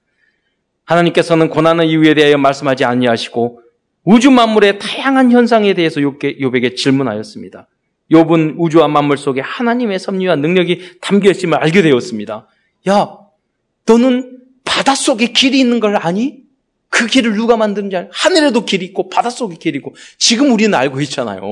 [0.85, 3.62] 하나님께서는 고난의 이유에 대하여 말씀하지 아니하시고
[4.03, 7.68] 우주 만물의 다양한 현상에 대해서 요백에 질문하였습니다.
[8.11, 12.48] 욥은 우주와 만물 속에 하나님의 섭리와 능력이 담겨 있음을 알게 되었습니다.
[12.88, 13.18] 야,
[13.87, 16.38] 너는 바닷속에 길이 있는 걸 아니?
[16.88, 18.09] 그 길을 누가 만드는지 아니?
[18.11, 21.42] 하늘에도 길이 있고 바닷속에 길이 있고 지금 우리는 알고 있잖아요.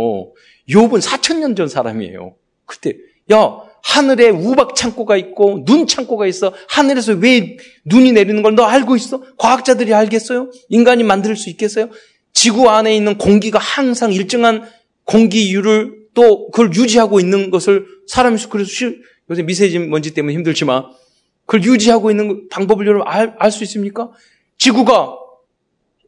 [0.71, 2.35] 욥은 4천 년 전 사람이에요.
[2.65, 2.97] 그때
[3.33, 6.53] 야, 하늘에 우박 창고가 있고 눈 창고가 있어.
[6.69, 9.23] 하늘에서 왜 눈이 내리는 걸 너 알고 있어?
[9.39, 10.51] 과학자들이 알겠어요?
[10.71, 11.89] 인간이 만들 수 있겠어요?
[12.33, 14.65] 지구 안에 있는 공기가 항상 일정한
[15.05, 18.71] 공기율을 또 그걸 유지하고 있는 것을 사람이 그래서
[19.31, 20.85] 요새 미세지 먼지 때문에 힘들지만
[21.45, 24.11] 그걸 유지하고 있는 방법을 여러분 알 수 있습니까?
[24.59, 25.15] 지구가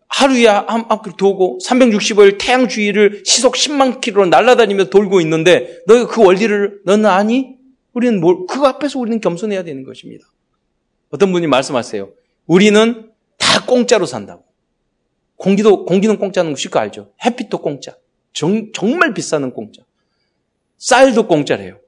[0.09, 6.25] 하루에 한 바퀴 도고 365일 태양 주위를 시속 10만 킬로로 날아다니며 돌고 있는데 너가 그
[6.25, 7.58] 원리를 너는 아니?
[7.93, 10.27] 우리는 뭘, 그 앞에서 우리는 겸손해야 되는 것입니다.
[11.11, 12.11] 어떤 분이 말씀하세요.
[12.47, 14.45] 우리는 다 공짜로 산다고.
[15.37, 17.13] 공기도, 공기는 공짜는 거 쉽고 알죠?
[17.25, 17.97] 햇빛도 공짜.
[18.33, 19.83] 정, 정말 비싸는 공짜.
[20.77, 21.79] 쌀도 공짜래요.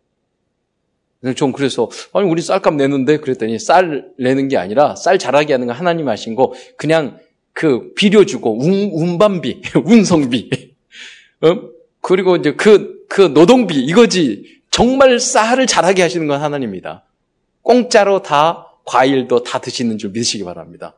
[1.37, 5.73] 좀 그래서, 아니, 우리 쌀값 내는데 그랬더니 쌀 내는 게 아니라 쌀 자라게 하는 거
[5.73, 7.19] 하나님 하신 거 그냥
[7.53, 10.75] 그 비료 주고 운, 운반비, 운송비.
[11.43, 11.61] 어?
[12.01, 14.60] 그리고 이제 그, 그 노동비 이거지.
[14.81, 17.05] 정말 쌀을 자라게 하시는 건 하나님입니다.
[17.61, 20.97] 공짜로 다 과일도 다 드시는 줄 믿으시기 바랍니다.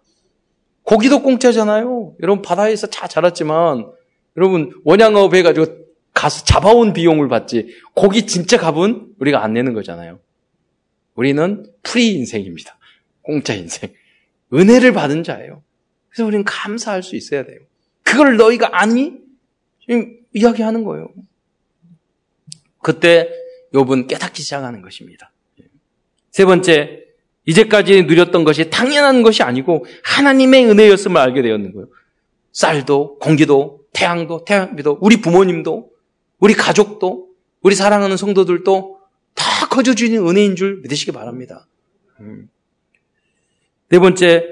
[0.84, 2.14] 고기도 공짜잖아요.
[2.22, 3.90] 여러분 바다에서 다 자랐지만
[4.36, 5.66] 여러분 원양어업 해가지고
[6.14, 10.20] 가서 잡아온 비용을 받지 고기 진짜 값은 우리가 안 내는 거잖아요.
[11.16, 12.78] 우리는 free 인생입니다.
[13.22, 13.92] 공짜 인생.
[14.54, 15.60] 은혜를 받은 자예요.
[16.08, 17.58] 그래서 우리는 감사할 수 있어야 돼요.
[18.04, 19.14] 그걸 너희가 아니?
[19.80, 21.08] 지금 이야기하는 거예요.
[22.80, 23.41] 그때
[23.74, 25.32] 욥은 깨닫기 시작하는 것입니다.
[26.30, 27.04] 세 번째,
[27.44, 31.88] 이제까지 누렸던 것이 당연한 것이 아니고 하나님의 은혜였음을 알게 되었는 거예요.
[32.52, 35.90] 쌀도, 공기도, 태양도, 태양비도, 우리 부모님도,
[36.38, 37.28] 우리 가족도,
[37.62, 39.00] 우리 사랑하는 성도들도
[39.34, 41.66] 다 거저주는 은혜인 줄 믿으시기 바랍니다.
[42.20, 42.48] 음.
[43.88, 44.44] 네 번째,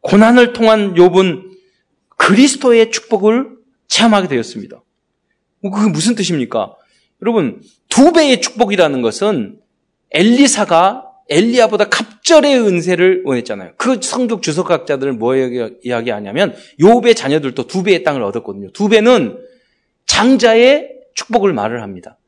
[0.00, 1.56] 고난을 통한 욥은
[2.16, 3.56] 그리스도의 축복을
[3.88, 4.82] 체험하게 되었습니다.
[5.62, 6.76] 그게 무슨 뜻입니까?
[7.22, 9.58] 여러분, 두 배의 축복이라는 것은
[10.10, 13.72] 엘리사가 엘리야보다 갑절의 은혜를 원했잖아요.
[13.76, 18.70] 그 성경 주석학자들은 뭐 이야기하냐면 요배 자녀들도 두 배의 땅을 얻었거든요.
[18.72, 19.38] 두 배는
[20.06, 22.18] 장자의 축복을 말을 합니다.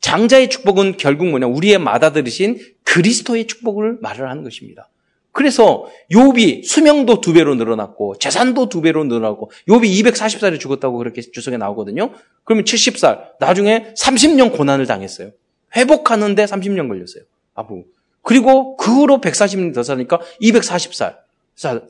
[0.00, 1.46] 장자의 축복은 결국 뭐냐?
[1.46, 4.88] 우리의 맏아들이신 그리스도의 축복을 말을 하는 것입니다.
[5.32, 11.56] 그래서 욥이 수명도 두 배로 늘어났고 재산도 두 배로 늘어나고 욥이 240살에 죽었다고 그렇게 주석에
[11.56, 12.12] 나오거든요.
[12.44, 15.30] 그러면 70살 나중에 30년 고난을 당했어요.
[15.74, 17.24] 회복하는데 30년 걸렸어요.
[17.54, 17.84] 아부.
[18.20, 21.16] 그리고 그 후로 140년 더 사니까 240살.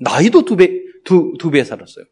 [0.01, 0.71] 나이도 두 배,
[1.05, 2.05] 두, 두 배 살았어요.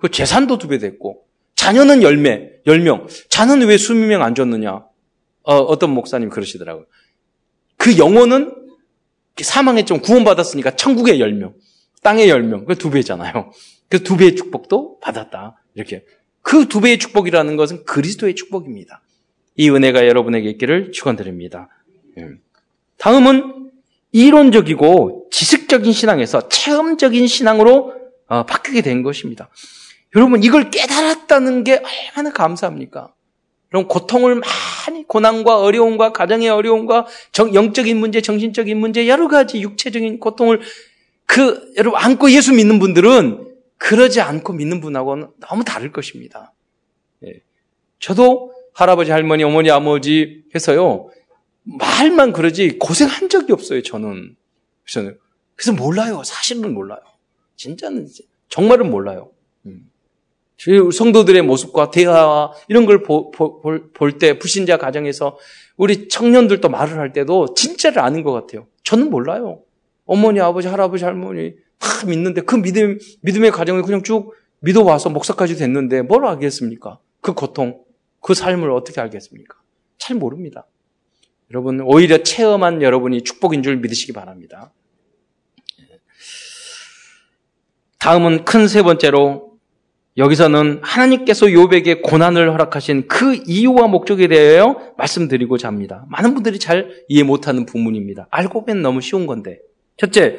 [0.00, 3.06] 그 재산도 두 배 됐고, 자녀는 열매, 열명.
[3.28, 4.84] 자는 왜 수명 이안 줬느냐?
[5.44, 6.86] 어, 어떤 목사님 그러시더라고요.
[7.76, 8.52] 그 영혼은
[9.42, 11.54] 사망에 좀 구원받았으니까 천국의 열명,
[12.02, 13.52] 땅의 열명, 그 두 배잖아요.
[13.88, 15.62] 그두 배의 축복도 받았다.
[15.74, 16.04] 이렇게.
[16.42, 19.02] 그 두 배의 축복이라는 것은 그리스도의 축복입니다.
[19.56, 21.68] 이 은혜가 여러분에게 있기를 축원드립니다.
[22.18, 22.28] 예.
[22.98, 23.70] 다음은
[24.12, 27.94] 이론적이고 지식적인 신앙에서 체험적인 신앙으로
[28.26, 29.48] 어, 바뀌게 된 것입니다.
[30.16, 31.80] 여러분 이걸 깨달았다는 게
[32.14, 33.12] 얼마나 감사합니까?
[33.72, 40.20] 그럼 고통을 많이 고난과 어려움과 가정의 어려움과 정, 영적인 문제, 정신적인 문제 여러 가지 육체적인
[40.20, 40.60] 고통을
[41.24, 46.52] 그 여러분 안고 예수 믿는 분들은 그러지 않고 믿는 분하고는 너무 다를 것입니다.
[47.24, 47.40] 예.
[47.98, 51.08] 저도 할아버지, 할머니, 어머니, 아버지 해서요
[51.62, 53.82] 말만 그러지 고생한 적이 없어요.
[53.82, 54.36] 저는
[55.56, 56.22] 그래서 몰라요.
[56.26, 57.00] 사실은 몰라요.
[57.56, 58.06] 진짜는
[58.50, 59.30] 정말은 몰라요.
[60.68, 60.90] 음.
[60.90, 65.38] 성도들의 모습과 대화 이런 걸 볼 때 불신자 가정에서
[65.76, 68.66] 우리 청년들도 말을 할 때도 진짜를 아는 것 같아요.
[68.84, 69.62] 저는 몰라요.
[70.04, 76.02] 어머니, 아버지, 할아버지, 할머니 다 믿는데 그 믿음 믿음의 가정을 그냥 쭉 믿어와서 목사까지 됐는데
[76.02, 76.98] 뭘 알겠습니까?
[77.20, 77.82] 그 고통,
[78.20, 79.58] 그 삶을 어떻게 알겠습니까?
[79.98, 80.66] 잘 모릅니다.
[81.50, 84.72] 여러분 오히려 체험한 여러분이 축복인 줄 믿으시기 바랍니다.
[87.98, 89.51] 다음은 큰 세 번째로
[90.18, 96.04] 여기서는 하나님께서 요백에 고난을 허락하신 그 이유와 목적에 대하여 말씀드리고자 합니다.
[96.10, 98.28] 많은 분들이 잘 이해 못하는 부분입니다.
[98.30, 99.58] 알고 보면 너무 쉬운 건데.
[99.96, 100.38] 첫째,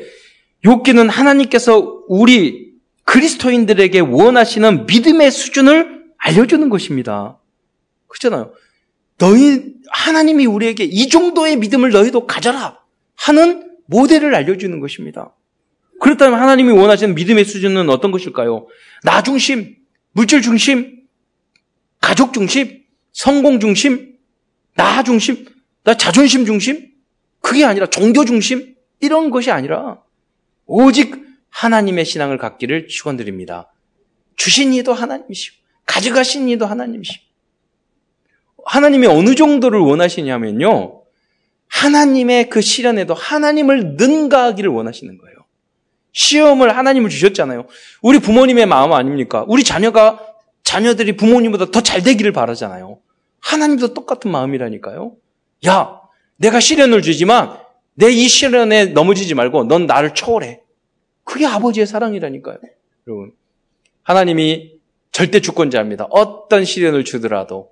[0.63, 2.74] 욥기는 하나님께서 우리
[3.05, 7.39] 그리스도인들에게 원하시는 믿음의 수준을 알려주는 것입니다.
[8.07, 8.53] 그렇잖아요.
[9.17, 12.80] 너희 하나님이 우리에게 이 정도의 믿음을 너희도 가져라
[13.15, 15.36] 하는 모델을 알려주는 것입니다.
[16.03, 18.67] 그렇다면 하나님이 원하시는 믿음의 수준은 어떤 것일까요?
[19.03, 19.77] 나 중심,
[20.11, 20.99] 물질 중심,
[22.01, 22.83] 가족 중심,
[23.13, 24.17] 성공 중심,
[24.75, 25.45] 나 중심,
[25.85, 26.89] 나 자존심 중심?
[27.39, 28.75] 그게 아니라 종교 중심?
[28.99, 30.01] 이런 것이 아니라
[30.65, 33.71] 오직 하나님의 신앙을 갖기를 축원드립니다.
[34.35, 37.23] 주신 이도 하나님이시고 가져가신 이도 하나님이시고
[38.65, 41.01] 하나님이 어느 정도를 원하시냐면요.
[41.69, 45.42] 하나님의 그 시련에도 하나님을 능가하기를 원하시는 거예요.
[46.14, 47.68] 시험을 하나님을 주셨잖아요.
[48.01, 49.43] 우리 부모님의 마음 아닙니까?
[49.47, 50.20] 우리 자녀가
[50.64, 52.99] 자녀들이 부모님보다 더 잘 되기를 바라잖아요.
[53.41, 55.14] 하나님도 똑같은 마음이라니까요.
[55.68, 55.99] 야,
[56.38, 57.57] 내가 시련을 주지만
[57.95, 60.61] 내 이 시련에 넘어지지 말고 넌 나를 초월해.
[61.26, 62.57] 그게 아버지의 사랑이라니까요.
[63.07, 63.32] 여러분.
[64.03, 64.74] 하나님이
[65.11, 66.07] 절대 주권자입니다.
[66.09, 67.72] 어떤 시련을 주더라도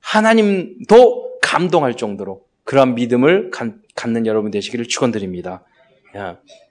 [0.00, 3.50] 하나님도 감동할 정도로 그러한 믿음을
[3.94, 5.64] 갖는 여러분 되시기를 축원드립니다.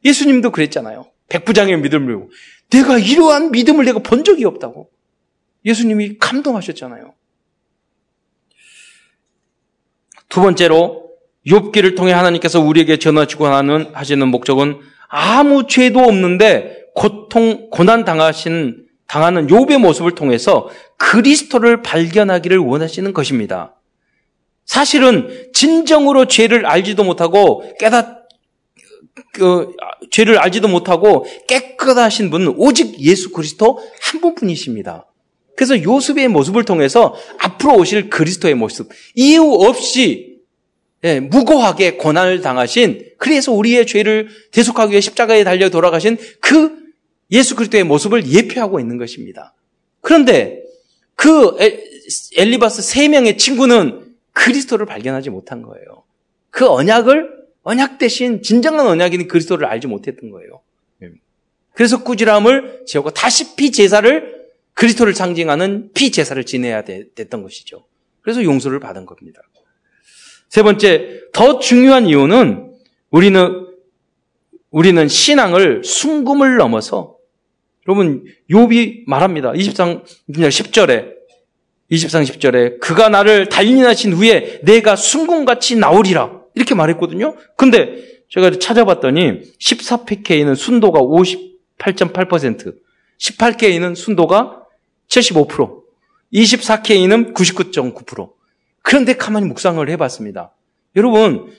[0.03, 1.05] 예수님도 그랬잖아요.
[1.29, 2.31] 백부장의 믿음을 보고
[2.69, 4.89] 내가 이러한 믿음을 내가 본 적이 없다고.
[5.65, 7.13] 예수님이 감동하셨잖아요.
[10.29, 11.09] 두 번째로
[11.47, 19.47] 욥기를 통해 하나님께서 우리에게 전하시고 하는 하시는 목적은 아무 죄도 없는데 고통 고난 당하신 당하는
[19.47, 23.75] 욥의 모습을 통해서 그리스도를 발견하기를 원하시는 것입니다.
[24.65, 28.18] 사실은 진정으로 죄를 알지도 못하고 깨닫
[29.33, 29.73] 그
[30.11, 35.05] 죄를 알지도 못하고 깨끗하신 분은 오직 예수 그리스도 한 분뿐이십니다.
[35.55, 40.39] 그래서 요셉의 모습을 통해서 앞으로 오실 그리스도의 모습 이유 없이
[41.03, 46.77] 예, 무고하게 고난을 당하신 그래서 우리의 죄를 대속하기 위해 십자가에 달려 돌아가신 그
[47.31, 49.53] 예수 그리스도의 모습을 예표하고 있는 것입니다.
[50.01, 50.61] 그런데
[51.15, 51.57] 그
[52.37, 56.03] 엘리바스 세 명의 친구는 그리스도를 발견하지 못한 거예요.
[56.49, 57.38] 그 언약을
[57.69, 60.61] 언약 대신 진정한 언약인 그리스도를 알지 못했던 거예요.
[61.03, 61.11] 예.
[61.73, 64.39] 그래서 꾸지람을 지었고 다시 피 제사를
[64.73, 67.85] 그리스도를 상징하는 피 제사를 지내야 됐던 것이죠.
[68.21, 69.41] 그래서 용서를 받은 겁니다.
[70.47, 72.73] 세 번째, 더 중요한 이유는
[73.11, 73.67] 우리는
[74.71, 77.17] 우리는 신앙을 순금을 넘어서
[77.87, 79.53] 여러분 욥이 말합니다.
[79.53, 81.13] 23 10절에
[81.89, 86.38] 23 10절에 그가 나를 단련하신 후에 내가 순금같이 나오리라.
[86.59, 87.35] 이렇게 말했거든요.
[87.55, 92.75] 근데 제가 찾아봤더니 14PK는 순도가 58.8%,
[93.17, 94.63] 18K는 순도가
[95.07, 95.81] 75%,
[96.33, 98.33] 24K는 99.9%.
[98.81, 100.53] 그런데 가만히 묵상을 해봤습니다.
[100.95, 101.51] 여러분,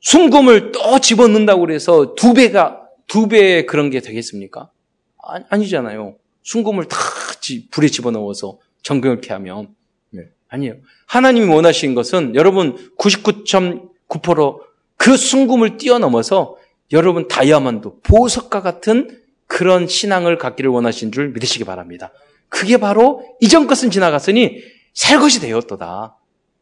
[0.00, 4.70] 순금을 또 집어넣는다고 그래서 두 배가, 두 배의 그런 게 되겠습니까?
[5.50, 6.96] 아니, 잖아요 순금을 다
[7.70, 9.74] 불에 집어넣어서 정경을케 하면.
[10.10, 10.76] 네, 아니에요.
[11.06, 12.76] 하나님이 원하신 것은 여러분
[14.08, 16.56] 99.9%그 순금을 뛰어넘어서
[16.92, 22.12] 여러분 다이아몬드, 보석과 같은 그런 신앙을 갖기를 원하신 줄 믿으시기 바랍니다.
[22.48, 26.16] 그게 바로 이전 것은 지나갔으니 새 것이 되었도다.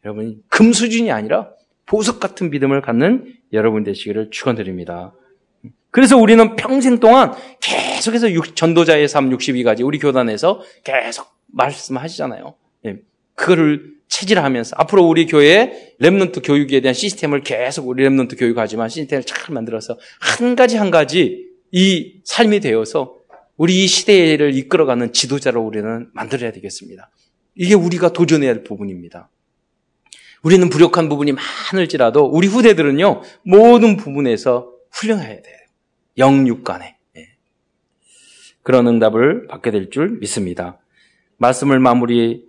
[0.05, 1.51] 여러분 금 수준이 아니라
[1.87, 5.13] 보석 같은 믿음을 갖는 여러분 되시기를 축원드립니다.
[5.91, 12.55] 그래서 우리는 평생 동안 계속해서 전도자의 삶 62가지 우리 교단에서 계속 말씀하시잖아요.
[13.35, 19.25] 예, 그거를 체질하면서 앞으로 우리 교회에 remnant 교육에 대한 시스템을 계속 우리 remnant 교육하지만 시스템을
[19.25, 23.17] 잘 만들어서 한 가지 한 가지 이 삶이 되어서
[23.57, 27.11] 우리 이 시대를 이끌어가는 지도자로 우리는 만들어야 되겠습니다.
[27.57, 29.31] 이게 우리가 도전해야 할 부분입니다.
[30.43, 31.33] 우리는 부족한 부분이
[31.73, 35.57] 많을지라도 우리 후대들은요 모든 부분에서 훌륭해야 돼요.
[36.19, 37.29] 영육간에 예.
[38.63, 40.79] 그런 응답을 받게 될 줄 믿습니다.
[41.39, 42.45] 말씀을 마무리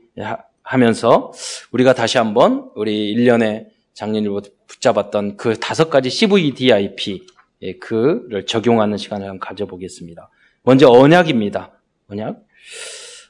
[0.66, 1.32] 하면서
[1.72, 7.26] 우리가 다시 한번 우리 1년에 작년일부 붙잡았던 그 다섯 가지 CVDIP
[7.61, 10.30] 예, 그를 적용하는 시간을 한번 가져보겠습니다.
[10.63, 11.72] 먼저 언약입니다.
[12.09, 12.41] 언약.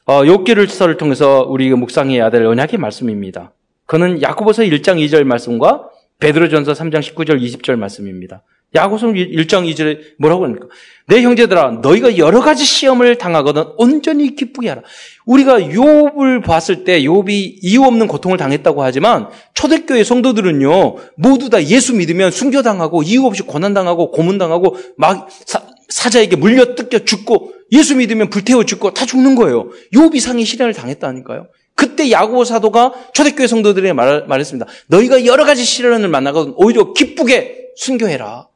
[0.08, 3.52] 어, 욕기를서를 통해서 우리가 묵상해야 될 언약의 말씀입니다.
[3.84, 8.42] 그는 야고보서 1장 2절 말씀과 베드로전서 3장 19절 20절 말씀입니다.
[8.74, 10.66] 야고보서 1장 2절에 뭐라고 합니까?
[11.06, 14.82] 내 형제들아 너희가 여러 가지 시험을 당하거든 온전히 기쁘게 하라.
[15.24, 21.94] 우리가 욥을 봤을 때 욥이 이유 없는 고통을 당했다고 하지만 초대교회 성도들은요 모두 다 예수
[21.94, 28.64] 믿으면 순교당하고 이유 없이 고난당하고 고문당하고 막 사, 자에게 물려 뜯겨 죽고 예수 믿으면 불태워
[28.64, 29.70] 죽고 다 죽는 거예요.
[29.94, 31.46] 욥 이 상의 시련을 당했다니까요.
[31.76, 34.66] 그때 야고보 사도가 초대교회 성도들에게 말, 말했습니다.
[34.88, 38.48] 너희가 여러 가지 시련을 만나거든 오히려 기쁘게 순교해라.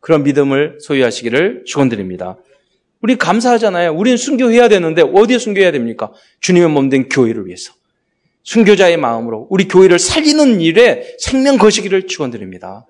[0.00, 2.36] 그런 믿음을 소유하시기를 축원드립니다.
[3.02, 3.92] 우리 감사하잖아요.
[3.94, 6.12] 우리는 순교해야 되는데 어디에 순교해야 됩니까?
[6.40, 7.72] 주님의 몸 된 교회를 위해서.
[8.42, 12.86] 순교자의 마음으로 우리 교회를 살리는 일에 생명 거시기를 축원드립니다.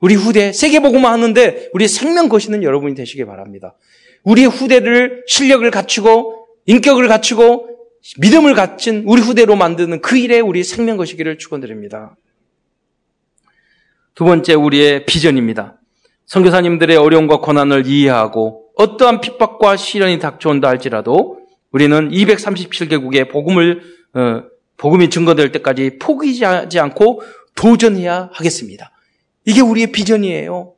[0.00, 3.76] 우리 후대 세계 보고만 하는데 우리 생명 거시는 여러분이 되시기 바랍니다.
[4.22, 7.68] 우리 후대를 실력을 갖추고 인격을 갖추고
[8.18, 12.16] 믿음을 갖춘 우리 후대로 만드는 그 일에 우리 생명 거시기를 축원드립니다.
[14.14, 15.80] 두 번째 우리의 비전입니다.
[16.26, 21.38] 선교사님들의 어려움과 고난을 이해하고 어떠한 핍박과 시련이 닥쳐온다 할지라도
[21.70, 23.82] 우리는 237개국의 복음을
[24.14, 24.42] 어,
[24.76, 27.22] 복음이 증거될 때까지 포기하지 않고
[27.54, 28.90] 도전해야 하겠습니다.
[29.44, 30.74] 이게 우리의 비전이에요.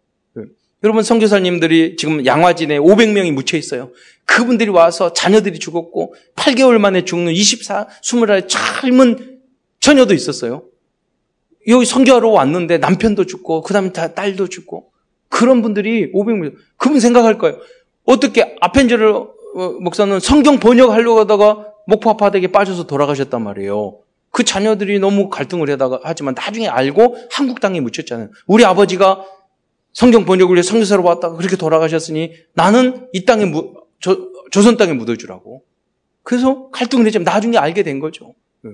[0.84, 3.90] 여러분 선교사님들이 지금 양화진에 500명이 묻혀 있어요.
[4.24, 9.40] 그분들이 와서 자녀들이 죽었고 8개월 만에 죽는 24, 20살 젊은
[9.80, 10.64] 처녀도 있었어요.
[11.68, 14.92] 여기 선교하러 왔는데 남편도 죽고 그다음에 다 딸도 죽고
[15.28, 17.58] 그런 분들이 500명, 그분 생각할 거예요.
[18.04, 19.28] 어떻게 아펜저를 어,
[19.80, 23.98] 목사는 성경 번역하려고 하다가 목포 아파트에 빠져서 돌아가셨단 말이에요.
[24.30, 28.28] 그 자녀들이 너무 갈등을 하다가 하지만 나중에 알고 한국 땅에 묻혔잖아요.
[28.46, 29.24] 우리 아버지가
[29.92, 35.62] 성경 번역을 위해 성교사로 왔다가 그렇게 돌아가셨으니 나는 이 땅에 무, 저, 조선 땅에 묻어주라고.
[36.22, 38.34] 그래서 갈등을 했지만 나중에 알게 된 거죠.
[38.60, 38.72] 네.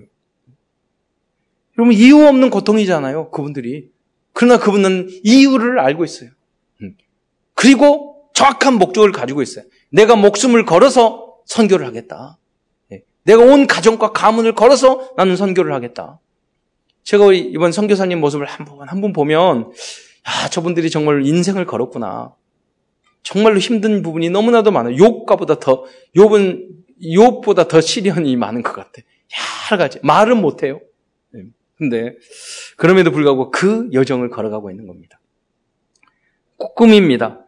[1.79, 3.31] 여러분 이유 없는 고통이잖아요.
[3.31, 3.91] 그분들이.
[4.33, 6.31] 그러나 그분은 이유를 알고 있어요.
[7.63, 9.65] 그리고 정확한 목적을 가지고 있어요.
[9.93, 12.37] 내가 목숨을 걸어서 선교를 하겠다.
[12.91, 13.03] 예.
[13.23, 16.19] 내가 온 가정과 가문을 걸어서 나는 선교를 하겠다.
[17.05, 22.35] 제가 이번 선교사님 모습을 한 번, 한 번 보면, 야, 저분들이 정말 인생을 걸었구나.
[23.23, 24.97] 정말로 힘든 부분이 너무나도 많아요.
[24.97, 25.85] 욕과보다 더,
[26.17, 26.69] 욕은,
[27.15, 29.03] 욕보다 더 시련이 많은 것 같아.
[29.71, 30.01] 여러 가지.
[30.03, 30.81] 말은 못 해요.
[31.37, 31.45] 예.
[31.79, 32.15] 근데,
[32.77, 35.21] 그럼에도 불구하고 그 여정을 걸어가고 있는 겁니다.
[36.75, 37.39] 꿈입니다.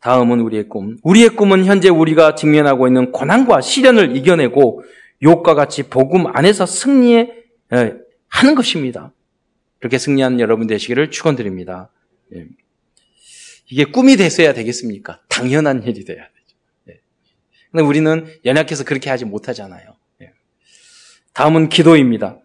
[0.00, 0.96] 다음은 우리의 꿈.
[1.02, 4.82] 우리의 꿈은 현재 우리가 직면하고 있는 고난과 시련을 이겨내고
[5.22, 7.32] 욕과 같이 복음 안에서 승리해
[8.28, 9.12] 하는 것입니다.
[9.78, 11.90] 그렇게 승리하는 여러분 되시기를 축원드립니다.
[12.34, 12.46] 예.
[13.70, 15.20] 이게 꿈이 됐어야 되겠습니까?
[15.28, 16.56] 당연한 일이 돼야 되죠.
[16.90, 17.00] 예.
[17.70, 19.94] 근데 우리는 연약해서 그렇게 하지 못하잖아요.
[20.22, 20.32] 예.
[21.32, 22.38] 다음은 기도입니다.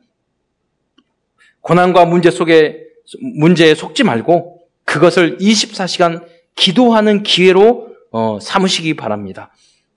[1.62, 2.84] 고난과 문제 속에
[3.20, 6.26] 문제에 속지 말고 그것을 24시간
[6.56, 9.52] 기도하는 기회로 어, 삼으시기 바랍니다.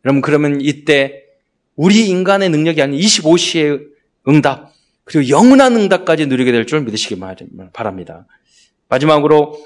[0.05, 1.25] 여러분 그러면 이때
[1.75, 3.87] 우리 인간의 능력이 아닌 25시의
[4.29, 4.73] 응답
[5.05, 7.21] 그리고 영원한 응답까지 누리게 될 줄 믿으시기
[7.73, 8.27] 바랍니다.
[8.89, 9.65] 마지막으로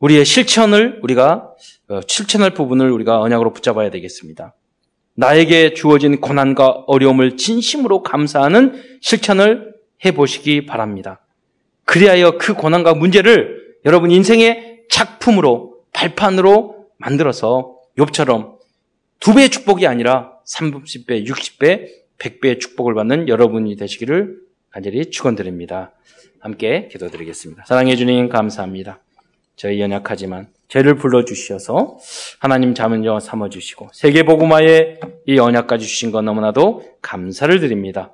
[0.00, 1.50] 우리의 실천을 우리가
[1.88, 4.54] 어, 실천할 부분을 우리가 언약으로 붙잡아야 되겠습니다.
[5.16, 9.74] 나에게 주어진 고난과 어려움을 진심으로 감사하는 실천을
[10.04, 11.20] 해보시기 바랍니다.
[11.84, 18.58] 그리하여 그 고난과 문제를 여러분 인생의 작품으로, 발판으로 만들어서 욥처럼
[19.20, 21.88] 두 배의 축복이 아니라 30배, 60배,
[22.18, 24.38] 100배의 축복을 받는 여러분이 되시기를
[24.70, 25.92] 간절히 축원드립니다.
[26.40, 27.64] 함께 기도드리겠습니다.
[27.66, 29.00] 사랑해 주님 감사합니다.
[29.56, 31.98] 저희 연약하지만 죄를 불러주셔서
[32.40, 38.12] 하나님 자문여 삼아 주시고 세계 복음화에 이 언약까지 주신 것 너무나도 감사를 드립니다.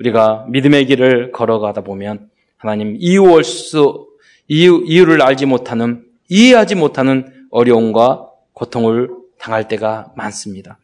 [0.00, 4.08] 우리가 믿음의 길을 걸어가다 보면 하나님 이유할 수
[4.48, 10.78] 이유, 이유를 알지 못하는 이해하지 못하는 어려움과 고통을 당할 때가 많습니다.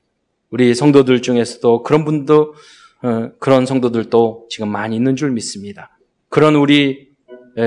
[0.50, 2.54] 우리 성도들 중에서도 그런 분도
[3.00, 5.96] 어, 그런 성도들도 지금 많이 있는 줄 믿습니다.
[6.28, 7.08] 그런 우리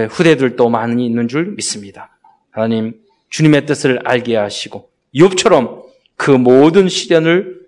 [0.09, 2.17] 후대들도 많이 있는 줄 믿습니다.
[2.51, 2.93] 하나님
[3.29, 5.83] 주님의 뜻을 알게 하시고 욥처럼
[6.15, 7.61] 그 모든 시련을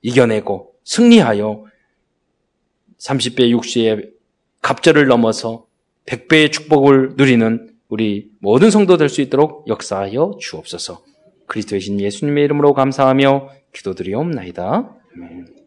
[0.00, 1.66] 이겨내고 승리하여
[2.98, 4.10] 30배 60의
[4.62, 5.66] 갑절을 넘어서
[6.06, 11.02] 100배의 축복을 누리는 우리 모든 성도 될 수 있도록 역사하여 주옵소서.
[11.46, 14.96] 그리스도의 신 예수님의 이름으로 감사하며 기도드리옵나이다.
[15.16, 15.59] 아멘.